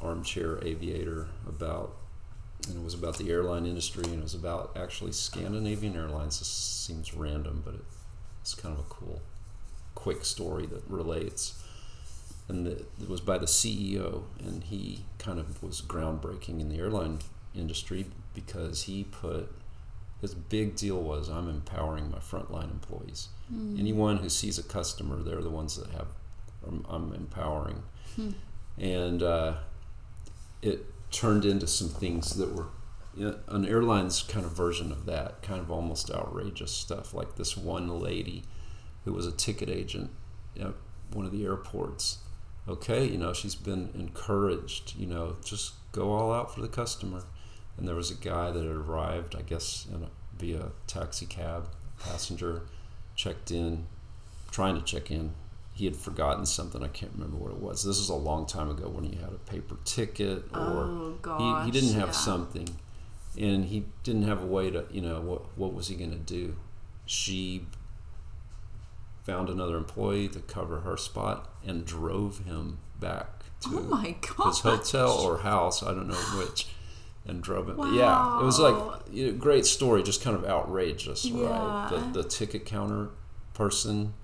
armchair 0.00 0.62
aviator 0.64 1.26
about, 1.48 1.96
and 2.68 2.76
it 2.76 2.84
was 2.84 2.94
about 2.94 3.16
the 3.18 3.30
airline 3.30 3.66
industry, 3.66 4.04
and 4.04 4.14
it 4.20 4.22
was 4.22 4.34
about 4.34 4.76
actually 4.76 5.10
Scandinavian 5.12 5.96
Airlines. 5.96 6.38
This 6.38 6.48
seems 6.48 7.14
random, 7.14 7.62
but 7.64 7.74
it, 7.74 7.84
it's 8.46 8.54
kind 8.54 8.72
of 8.72 8.78
a 8.78 8.88
cool, 8.88 9.20
quick 9.96 10.24
story 10.24 10.66
that 10.66 10.84
relates. 10.88 11.60
And 12.46 12.64
the, 12.64 12.86
it 13.02 13.08
was 13.08 13.20
by 13.20 13.38
the 13.38 13.46
CEO, 13.46 14.22
and 14.38 14.62
he 14.62 15.00
kind 15.18 15.40
of 15.40 15.60
was 15.64 15.82
groundbreaking 15.82 16.60
in 16.60 16.68
the 16.68 16.78
airline 16.78 17.18
industry 17.56 18.06
because 18.34 18.84
he 18.84 19.02
put 19.02 19.52
his 20.20 20.32
big 20.32 20.76
deal 20.76 21.02
was 21.02 21.28
I'm 21.28 21.48
empowering 21.50 22.08
my 22.08 22.18
frontline 22.18 22.70
employees. 22.70 23.30
Hmm. 23.48 23.76
Anyone 23.80 24.18
who 24.18 24.28
sees 24.28 24.60
a 24.60 24.62
customer, 24.62 25.16
they're 25.24 25.42
the 25.42 25.50
ones 25.50 25.76
that 25.76 25.90
have 25.90 26.06
I'm, 26.64 26.86
I'm 26.88 27.12
empowering, 27.14 27.82
hmm. 28.14 28.30
and 28.78 29.24
uh, 29.24 29.54
it 30.62 30.86
turned 31.10 31.44
into 31.44 31.66
some 31.66 31.88
things 31.88 32.36
that 32.36 32.54
were 32.54 32.68
an 33.16 33.66
airline's 33.66 34.22
kind 34.22 34.44
of 34.44 34.52
version 34.52 34.92
of 34.92 35.06
that, 35.06 35.42
kind 35.42 35.60
of 35.60 35.70
almost 35.70 36.10
outrageous 36.10 36.72
stuff. 36.72 37.14
Like 37.14 37.36
this 37.36 37.56
one 37.56 38.00
lady 38.00 38.44
who 39.04 39.12
was 39.12 39.26
a 39.26 39.32
ticket 39.32 39.68
agent 39.68 40.10
at 40.60 40.74
one 41.12 41.24
of 41.24 41.32
the 41.32 41.44
airports. 41.44 42.18
Okay, 42.68 43.04
you 43.06 43.16
know 43.16 43.32
she's 43.32 43.54
been 43.54 43.90
encouraged. 43.94 44.96
You 44.96 45.06
know, 45.06 45.36
just 45.44 45.74
go 45.92 46.12
all 46.12 46.32
out 46.32 46.54
for 46.54 46.60
the 46.60 46.68
customer. 46.68 47.22
And 47.76 47.86
there 47.86 47.94
was 47.94 48.10
a 48.10 48.14
guy 48.14 48.50
that 48.50 48.62
had 48.64 48.74
arrived, 48.74 49.36
I 49.36 49.42
guess, 49.42 49.86
in 49.94 50.02
a, 50.02 50.08
via 50.38 50.70
taxi 50.86 51.26
cab 51.26 51.68
passenger, 51.98 52.62
checked 53.14 53.50
in, 53.50 53.86
trying 54.50 54.74
to 54.76 54.82
check 54.82 55.10
in. 55.10 55.32
He 55.74 55.84
had 55.84 55.94
forgotten 55.94 56.46
something. 56.46 56.82
I 56.82 56.88
can't 56.88 57.12
remember 57.12 57.36
what 57.36 57.52
it 57.52 57.58
was. 57.58 57.84
This 57.84 57.98
is 57.98 58.08
a 58.08 58.14
long 58.14 58.46
time 58.46 58.70
ago 58.70 58.88
when 58.88 59.04
you 59.04 59.18
had 59.18 59.28
a 59.28 59.50
paper 59.50 59.76
ticket 59.84 60.44
or 60.54 61.14
Oh, 61.24 61.60
he, 61.62 61.66
he 61.66 61.70
didn't 61.70 61.94
have 61.98 62.08
yeah. 62.08 62.12
something 62.12 62.66
and 63.38 63.66
he 63.66 63.84
didn't 64.02 64.22
have 64.24 64.42
a 64.42 64.46
way 64.46 64.70
to 64.70 64.84
you 64.90 65.00
know 65.00 65.20
what 65.20 65.42
what 65.58 65.72
was 65.74 65.88
he 65.88 65.94
going 65.94 66.10
to 66.10 66.16
do 66.16 66.56
she 67.04 67.66
found 69.24 69.48
another 69.48 69.76
employee 69.76 70.28
to 70.28 70.38
cover 70.40 70.80
her 70.80 70.96
spot 70.96 71.50
and 71.66 71.84
drove 71.84 72.38
him 72.44 72.78
back 73.00 73.40
to 73.60 73.70
Oh 73.72 74.46
his 74.48 74.60
hotel 74.60 75.10
or 75.12 75.38
house 75.38 75.82
i 75.82 75.88
don't 75.92 76.08
know 76.08 76.14
which 76.38 76.68
and 77.26 77.42
drove 77.42 77.68
him 77.68 77.78
yeah 77.94 78.40
it 78.40 78.44
was 78.44 78.58
like 78.60 78.74
Wow. 78.74 79.00
you 79.10 79.32
know, 79.32 79.38
great 79.38 79.66
story 79.66 80.02
just 80.02 80.22
kind 80.22 80.36
of 80.36 80.44
outrageous 80.44 81.28
right 81.30 81.88
the, 81.90 82.22
the 82.22 82.28
ticket 82.28 82.64
counter 82.64 83.10
person 83.54 84.14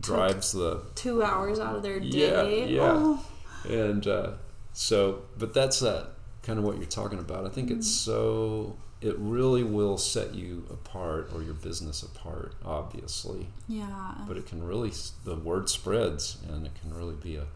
drives 0.00 0.52
the 0.52 0.82
Two 0.94 1.22
hours 1.22 1.60
out 1.60 1.76
of 1.76 1.82
their 1.82 1.98
Yeah, 1.98 2.42
day. 2.42 2.68
yeah. 2.70 2.92
Oh. 2.96 3.24
and 3.68 4.06
uh, 4.06 4.30
so 4.72 5.22
but 5.38 5.52
that's 5.54 5.78
that 5.80 6.12
kind 6.42 6.58
of 6.58 6.64
what 6.64 6.76
you're 6.76 6.86
talking 6.86 7.18
about 7.18 7.44
i 7.46 7.48
think 7.48 7.70
it's 7.70 7.88
Mm. 7.88 8.04
so 8.04 8.76
it 9.00 9.16
really 9.18 9.62
will 9.62 9.96
set 9.96 10.34
you 10.34 10.66
apart 10.70 11.30
or 11.34 11.42
your 11.42 11.54
business 11.54 12.02
apart 12.02 12.54
obviously 12.64 13.48
Yeah. 13.68 14.14
but 14.28 14.36
it 14.36 14.46
can 14.46 14.62
really 14.62 14.92
the 15.24 15.36
word 15.36 15.68
spreads 15.70 16.38
and 16.48 16.66
it 16.66 16.72
can 16.80 16.94
really 16.94 17.14
be 17.16 17.36
a, 17.36 17.46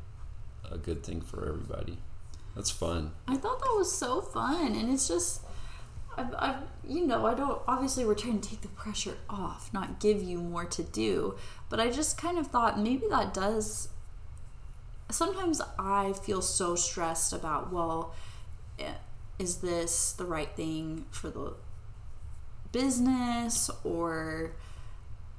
a 0.71 0.79
good 0.79 1.03
thing 1.03 1.21
for 1.21 1.47
everybody 1.49 1.99
that's 2.55 2.71
fun 2.71 3.13
I 3.29 3.37
thought 3.37 3.61
that 3.61 3.75
was 3.77 3.91
so 3.93 4.21
fun, 4.21 4.75
and 4.77 4.93
it's 4.93 5.09
just, 5.09 5.43
I, 6.17 6.23
I, 6.23 6.57
you 6.87 7.05
know, 7.05 7.27
I 7.27 7.35
don't. 7.35 7.61
Obviously, 7.67 8.05
we're 8.05 8.15
trying 8.15 8.41
to 8.41 8.49
take 8.49 8.61
the 8.61 8.69
pressure 8.69 9.17
off, 9.29 9.73
not 9.73 9.99
give 9.99 10.23
you 10.23 10.39
more 10.39 10.65
to 10.67 10.83
do. 10.85 11.35
But 11.69 11.81
I 11.81 11.91
just 11.91 12.17
kind 12.17 12.39
of 12.39 12.47
thought 12.47 12.79
maybe 12.79 13.09
that 13.11 13.35
does. 13.35 13.89
Sometimes 15.11 15.61
I 15.79 16.13
feel 16.13 16.41
so 16.43 16.77
stressed 16.77 17.33
about, 17.33 17.73
well, 17.73 18.15
is 19.39 19.57
this 19.59 20.13
the 20.13 20.25
right 20.25 20.55
thing 20.55 21.07
for 21.11 21.29
the 21.29 21.55
business 22.73 23.71
or 23.83 24.53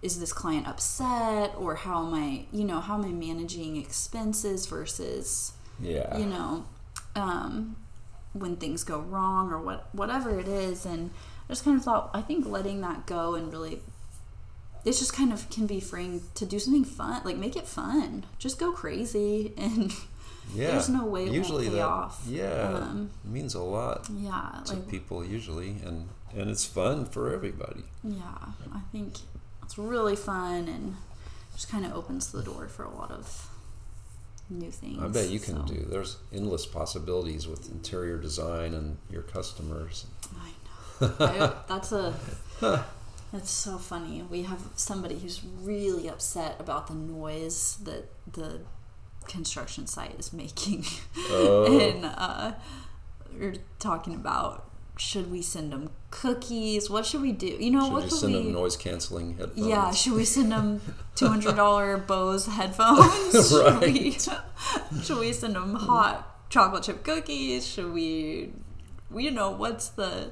is 0.01 0.19
this 0.19 0.33
client 0.33 0.67
upset 0.67 1.53
or 1.57 1.75
how 1.75 2.05
am 2.05 2.13
I, 2.13 2.45
you 2.51 2.63
know, 2.63 2.79
how 2.79 2.95
am 2.95 3.05
I 3.05 3.09
managing 3.09 3.77
expenses 3.77 4.65
versus, 4.65 5.53
Yeah. 5.79 6.17
you 6.17 6.25
know, 6.25 6.65
um, 7.15 7.77
when 8.33 8.57
things 8.57 8.83
go 8.83 8.99
wrong 8.99 9.51
or 9.51 9.59
what 9.61 9.87
whatever 9.93 10.37
it 10.39 10.47
is 10.47 10.85
and 10.85 11.09
I 11.47 11.53
just 11.53 11.63
kind 11.63 11.77
of 11.77 11.83
thought 11.85 12.09
I 12.13 12.21
think 12.21 12.45
letting 12.45 12.81
that 12.81 13.05
go 13.05 13.33
and 13.35 13.51
really 13.51 13.81
it's 14.83 14.99
just 14.99 15.13
kind 15.13 15.31
of 15.31 15.49
can 15.49 15.65
be 15.65 15.79
freeing 15.79 16.21
to 16.35 16.45
do 16.45 16.59
something 16.59 16.83
fun 16.83 17.21
like 17.23 17.37
make 17.37 17.55
it 17.55 17.65
fun 17.65 18.25
just 18.37 18.59
go 18.59 18.73
crazy 18.73 19.53
and 19.57 19.93
yeah. 20.53 20.71
there's 20.71 20.89
no 20.89 21.05
way 21.05 21.21
it 21.21 21.25
won't 21.25 21.35
usually 21.35 21.67
pay 21.67 21.75
that, 21.75 21.85
off. 21.85 22.23
Yeah. 22.27 22.73
Um, 22.73 23.09
it 23.23 23.31
means 23.31 23.55
a 23.55 23.61
lot 23.61 24.07
yeah 24.13 24.61
to 24.65 24.73
like 24.73 24.89
people 24.89 25.25
usually, 25.25 25.77
and 25.85 26.09
and 26.35 26.49
it's 26.49 26.65
fun 26.65 27.05
for 27.05 27.33
everybody. 27.33 27.83
yeah 28.03 28.37
I 28.73 28.81
think 28.91 29.15
it's 29.63 29.77
really 29.77 30.15
fun 30.15 30.67
and 30.67 30.95
just 31.53 31.69
kind 31.69 31.85
of 31.85 31.93
opens 31.93 32.31
the 32.31 32.43
door 32.43 32.67
for 32.67 32.83
a 32.83 32.93
lot 32.93 33.11
of 33.11 33.49
new 34.49 34.69
things 34.71 35.01
I 35.01 35.07
bet 35.07 35.29
you 35.29 35.39
can 35.39 35.67
so. 35.67 35.73
do. 35.73 35.85
There's 35.89 36.17
endless 36.33 36.65
possibilities 36.65 37.47
with 37.47 37.69
interior 37.71 38.17
design 38.17 38.73
and 38.73 38.97
your 39.09 39.23
customers. 39.23 40.05
I 40.35 40.49
know. 41.01 41.15
I, 41.19 41.53
that's 41.67 41.91
a. 41.91 42.13
That's 43.35 43.51
so 43.51 43.77
funny. 43.77 44.23
We 44.29 44.43
have 44.43 44.61
somebody 44.77 45.19
who's 45.19 45.41
really 45.61 46.07
upset 46.07 46.55
about 46.57 46.87
the 46.87 46.93
noise 46.93 47.77
that 47.83 48.05
the 48.31 48.61
construction 49.27 49.87
site 49.87 50.15
is 50.19 50.31
making, 50.33 50.85
Oh. 51.29 51.79
and 51.89 52.05
uh, 52.05 52.53
we're 53.37 53.55
talking 53.79 54.15
about 54.15 54.63
should 54.97 55.29
we 55.29 55.41
send 55.41 55.73
them 55.73 55.89
cookies? 56.09 56.89
What 56.89 57.05
should 57.05 57.21
we 57.21 57.33
do? 57.33 57.47
You 57.47 57.71
know 57.71 57.81
Should 57.85 57.93
what 57.93 58.03
you 58.03 58.09
could 58.09 58.17
send 58.19 58.33
we? 58.33 58.43
them 58.43 58.53
noise 58.53 58.77
canceling 58.77 59.37
headphones? 59.37 59.67
yeah, 59.67 59.91
should 59.91 60.13
we 60.13 60.23
send 60.23 60.51
them 60.53 60.81
two 61.15 61.27
hundred 61.27 61.55
dollar 61.57 61.97
Bose 61.97 62.45
headphones? 62.57 63.49
Should 63.49 63.81
we? 63.81 64.11
Should 65.03 65.17
we 65.19 65.33
send 65.33 65.55
them 65.55 65.75
hot 65.75 66.49
chocolate 66.49 66.83
chip 66.83 67.03
cookies? 67.03 67.67
Should 67.67 67.91
we? 67.93 68.53
We 69.09 69.25
don't 69.25 69.35
know 69.35 69.51
what's 69.51 69.89
the. 69.89 70.31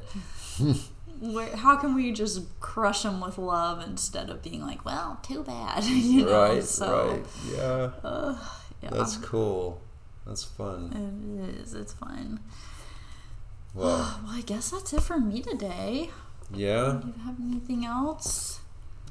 Where, 1.20 1.56
how 1.56 1.78
can 1.78 1.96
we 1.96 2.12
just 2.12 2.42
crush 2.60 3.04
them 3.04 3.22
with 3.22 3.38
love 3.38 3.82
instead 3.86 4.30
of 4.30 4.42
being 4.42 4.62
like, 4.62 4.84
well, 4.84 5.20
too 5.24 5.44
bad, 5.44 5.84
you 5.86 6.26
know? 6.26 6.32
right, 6.54 6.64
so, 6.64 7.12
right. 7.12 7.26
Yeah. 7.56 8.36
Yeah, 8.84 8.90
That's 8.92 9.18
cool. 9.18 9.82
That's 10.28 10.44
fun. 10.44 10.92
it 11.50 11.62
is. 11.62 11.74
It's 11.74 11.94
fun. 11.94 12.40
Well, 13.76 14.20
Well, 14.24 14.36
I 14.36 14.42
guess 14.46 14.70
that's 14.70 14.94
it 14.94 15.02
for 15.02 15.20
me 15.20 15.42
today. 15.42 16.12
yeah. 16.54 17.00
Do 17.02 17.08
you 17.08 17.14
have 17.26 17.40
anything 17.42 17.86
else? 17.86 18.60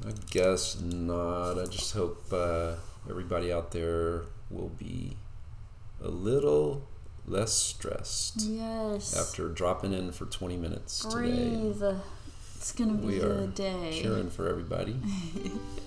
I 0.07 0.11
guess 0.31 0.79
not. 0.79 1.59
I 1.59 1.65
just 1.65 1.93
hope 1.93 2.23
uh, 2.31 2.75
everybody 3.09 3.51
out 3.51 3.71
there 3.71 4.21
will 4.49 4.69
be 4.69 5.17
a 6.01 6.07
little 6.07 6.87
less 7.27 7.51
stressed 7.53 8.41
Yes. 8.43 9.15
after 9.17 9.49
dropping 9.49 9.91
in 9.93 10.11
for 10.13 10.25
20 10.25 10.55
minutes 10.57 10.99
today. 10.99 11.13
Breathe. 11.13 11.83
It's 12.55 12.71
gonna 12.71 12.93
be 12.93 13.07
We 13.07 13.19
a 13.19 13.43
are 13.43 13.47
day. 13.47 13.99
Cheering 14.01 14.29
for 14.29 14.47
everybody. 14.47 14.95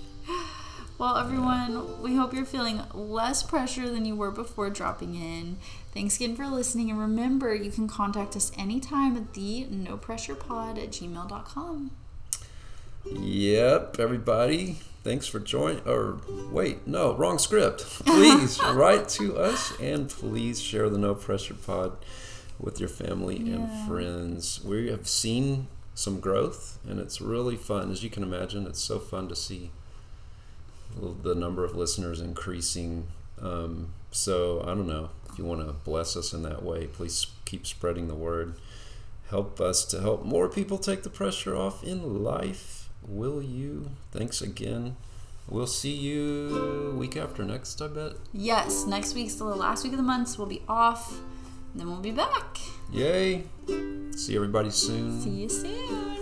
Well, 0.99 1.19
everyone, 1.19 2.01
we 2.03 2.17
hope 2.17 2.33
you're 2.33 2.47
feeling 2.47 2.81
less 2.95 3.43
pressure 3.43 3.89
than 3.91 4.07
you 4.07 4.17
were 4.17 4.31
before 4.31 4.71
dropping 4.71 5.15
in. 5.15 5.59
Thanks 5.93 6.17
again 6.17 6.35
for 6.35 6.47
listening. 6.47 6.91
And 6.91 6.99
remember, 6.99 7.55
you 7.55 7.71
can 7.71 7.87
contact 7.87 8.35
us 8.35 8.51
anytime 8.57 9.15
at 9.17 9.35
the 9.35 9.65
no 9.67 9.99
pressure 9.99 10.35
pod 10.35 10.79
at 10.79 10.91
gmail.com. 10.91 11.91
Yep, 13.13 13.97
everybody. 14.01 14.79
Thanks 15.05 15.27
for 15.27 15.39
joining. 15.39 15.83
Or 15.87 16.19
wait, 16.51 16.87
no, 16.87 17.15
wrong 17.15 17.39
script. 17.39 17.83
Please 18.07 18.59
write 18.73 19.09
to 19.11 19.37
us 19.37 19.79
and 19.79 20.09
please 20.09 20.61
share 20.63 20.89
the 20.89 20.99
No 20.99 21.15
Pressure 21.15 21.55
Pod 21.55 21.93
with 22.59 22.81
your 22.81 22.89
family 22.89 23.37
Yeah. 23.39 23.57
and 23.57 23.87
friends. 23.89 24.65
We 24.65 24.89
have 24.91 25.07
seen 25.07 25.69
some 25.95 26.21
growth 26.21 26.79
and 26.89 26.99
it's 26.99 27.21
really 27.21 27.57
fun. 27.57 27.93
As 27.93 28.03
you 28.03 28.09
can 28.09 28.23
imagine, 28.23 28.67
it's 28.67 28.81
so 28.83 28.99
fun 28.99 29.29
to 29.29 29.37
see 29.37 29.71
the 31.23 31.35
number 31.35 31.65
of 31.65 31.75
listeners 31.75 32.21
increasing. 32.21 33.07
Um, 33.41 33.93
so 34.11 34.63
I 34.63 34.69
don't 34.69 34.87
know 34.87 35.11
if 35.31 35.39
you 35.39 35.45
want 35.45 35.67
to 35.67 35.73
bless 35.73 36.17
us 36.17 36.33
in 36.33 36.43
that 36.43 36.63
way. 36.63 36.87
Please 36.87 37.27
keep 37.45 37.67
spreading 37.67 38.09
the 38.09 38.15
word. 38.15 38.55
Help 39.31 39.61
us 39.61 39.85
to 39.87 40.01
help 40.01 40.25
more 40.25 40.49
people 40.49 40.79
take 40.79 41.03
the 41.03 41.11
pressure 41.11 41.57
off 41.57 41.83
in 41.83 42.23
life. 42.23 42.89
Will 43.07 43.43
you? 43.43 43.91
Thanks 44.13 44.41
again. 44.41 44.97
We'll 45.49 45.67
see 45.67 45.93
you 45.93 46.95
week 46.99 47.17
after 47.17 47.45
next, 47.45 47.81
I 47.81 47.89
bet. 47.89 48.13
Yes, 48.33 48.85
next 48.87 49.15
week's 49.15 49.35
the 49.35 49.45
last 49.45 49.85
week 49.85 49.93
of 49.93 49.97
the 49.97 50.03
month, 50.03 50.29
so 50.29 50.39
we'll 50.39 50.49
be 50.49 50.63
off. 50.69 51.21
And 51.73 51.81
then 51.81 51.89
we'll 51.89 52.01
be 52.01 52.11
back. 52.11 52.59
Yay! 52.91 53.45
See 54.17 54.35
everybody 54.35 54.71
soon. 54.71 55.21
See 55.21 55.31
you 55.31 55.49
soon. 55.49 56.16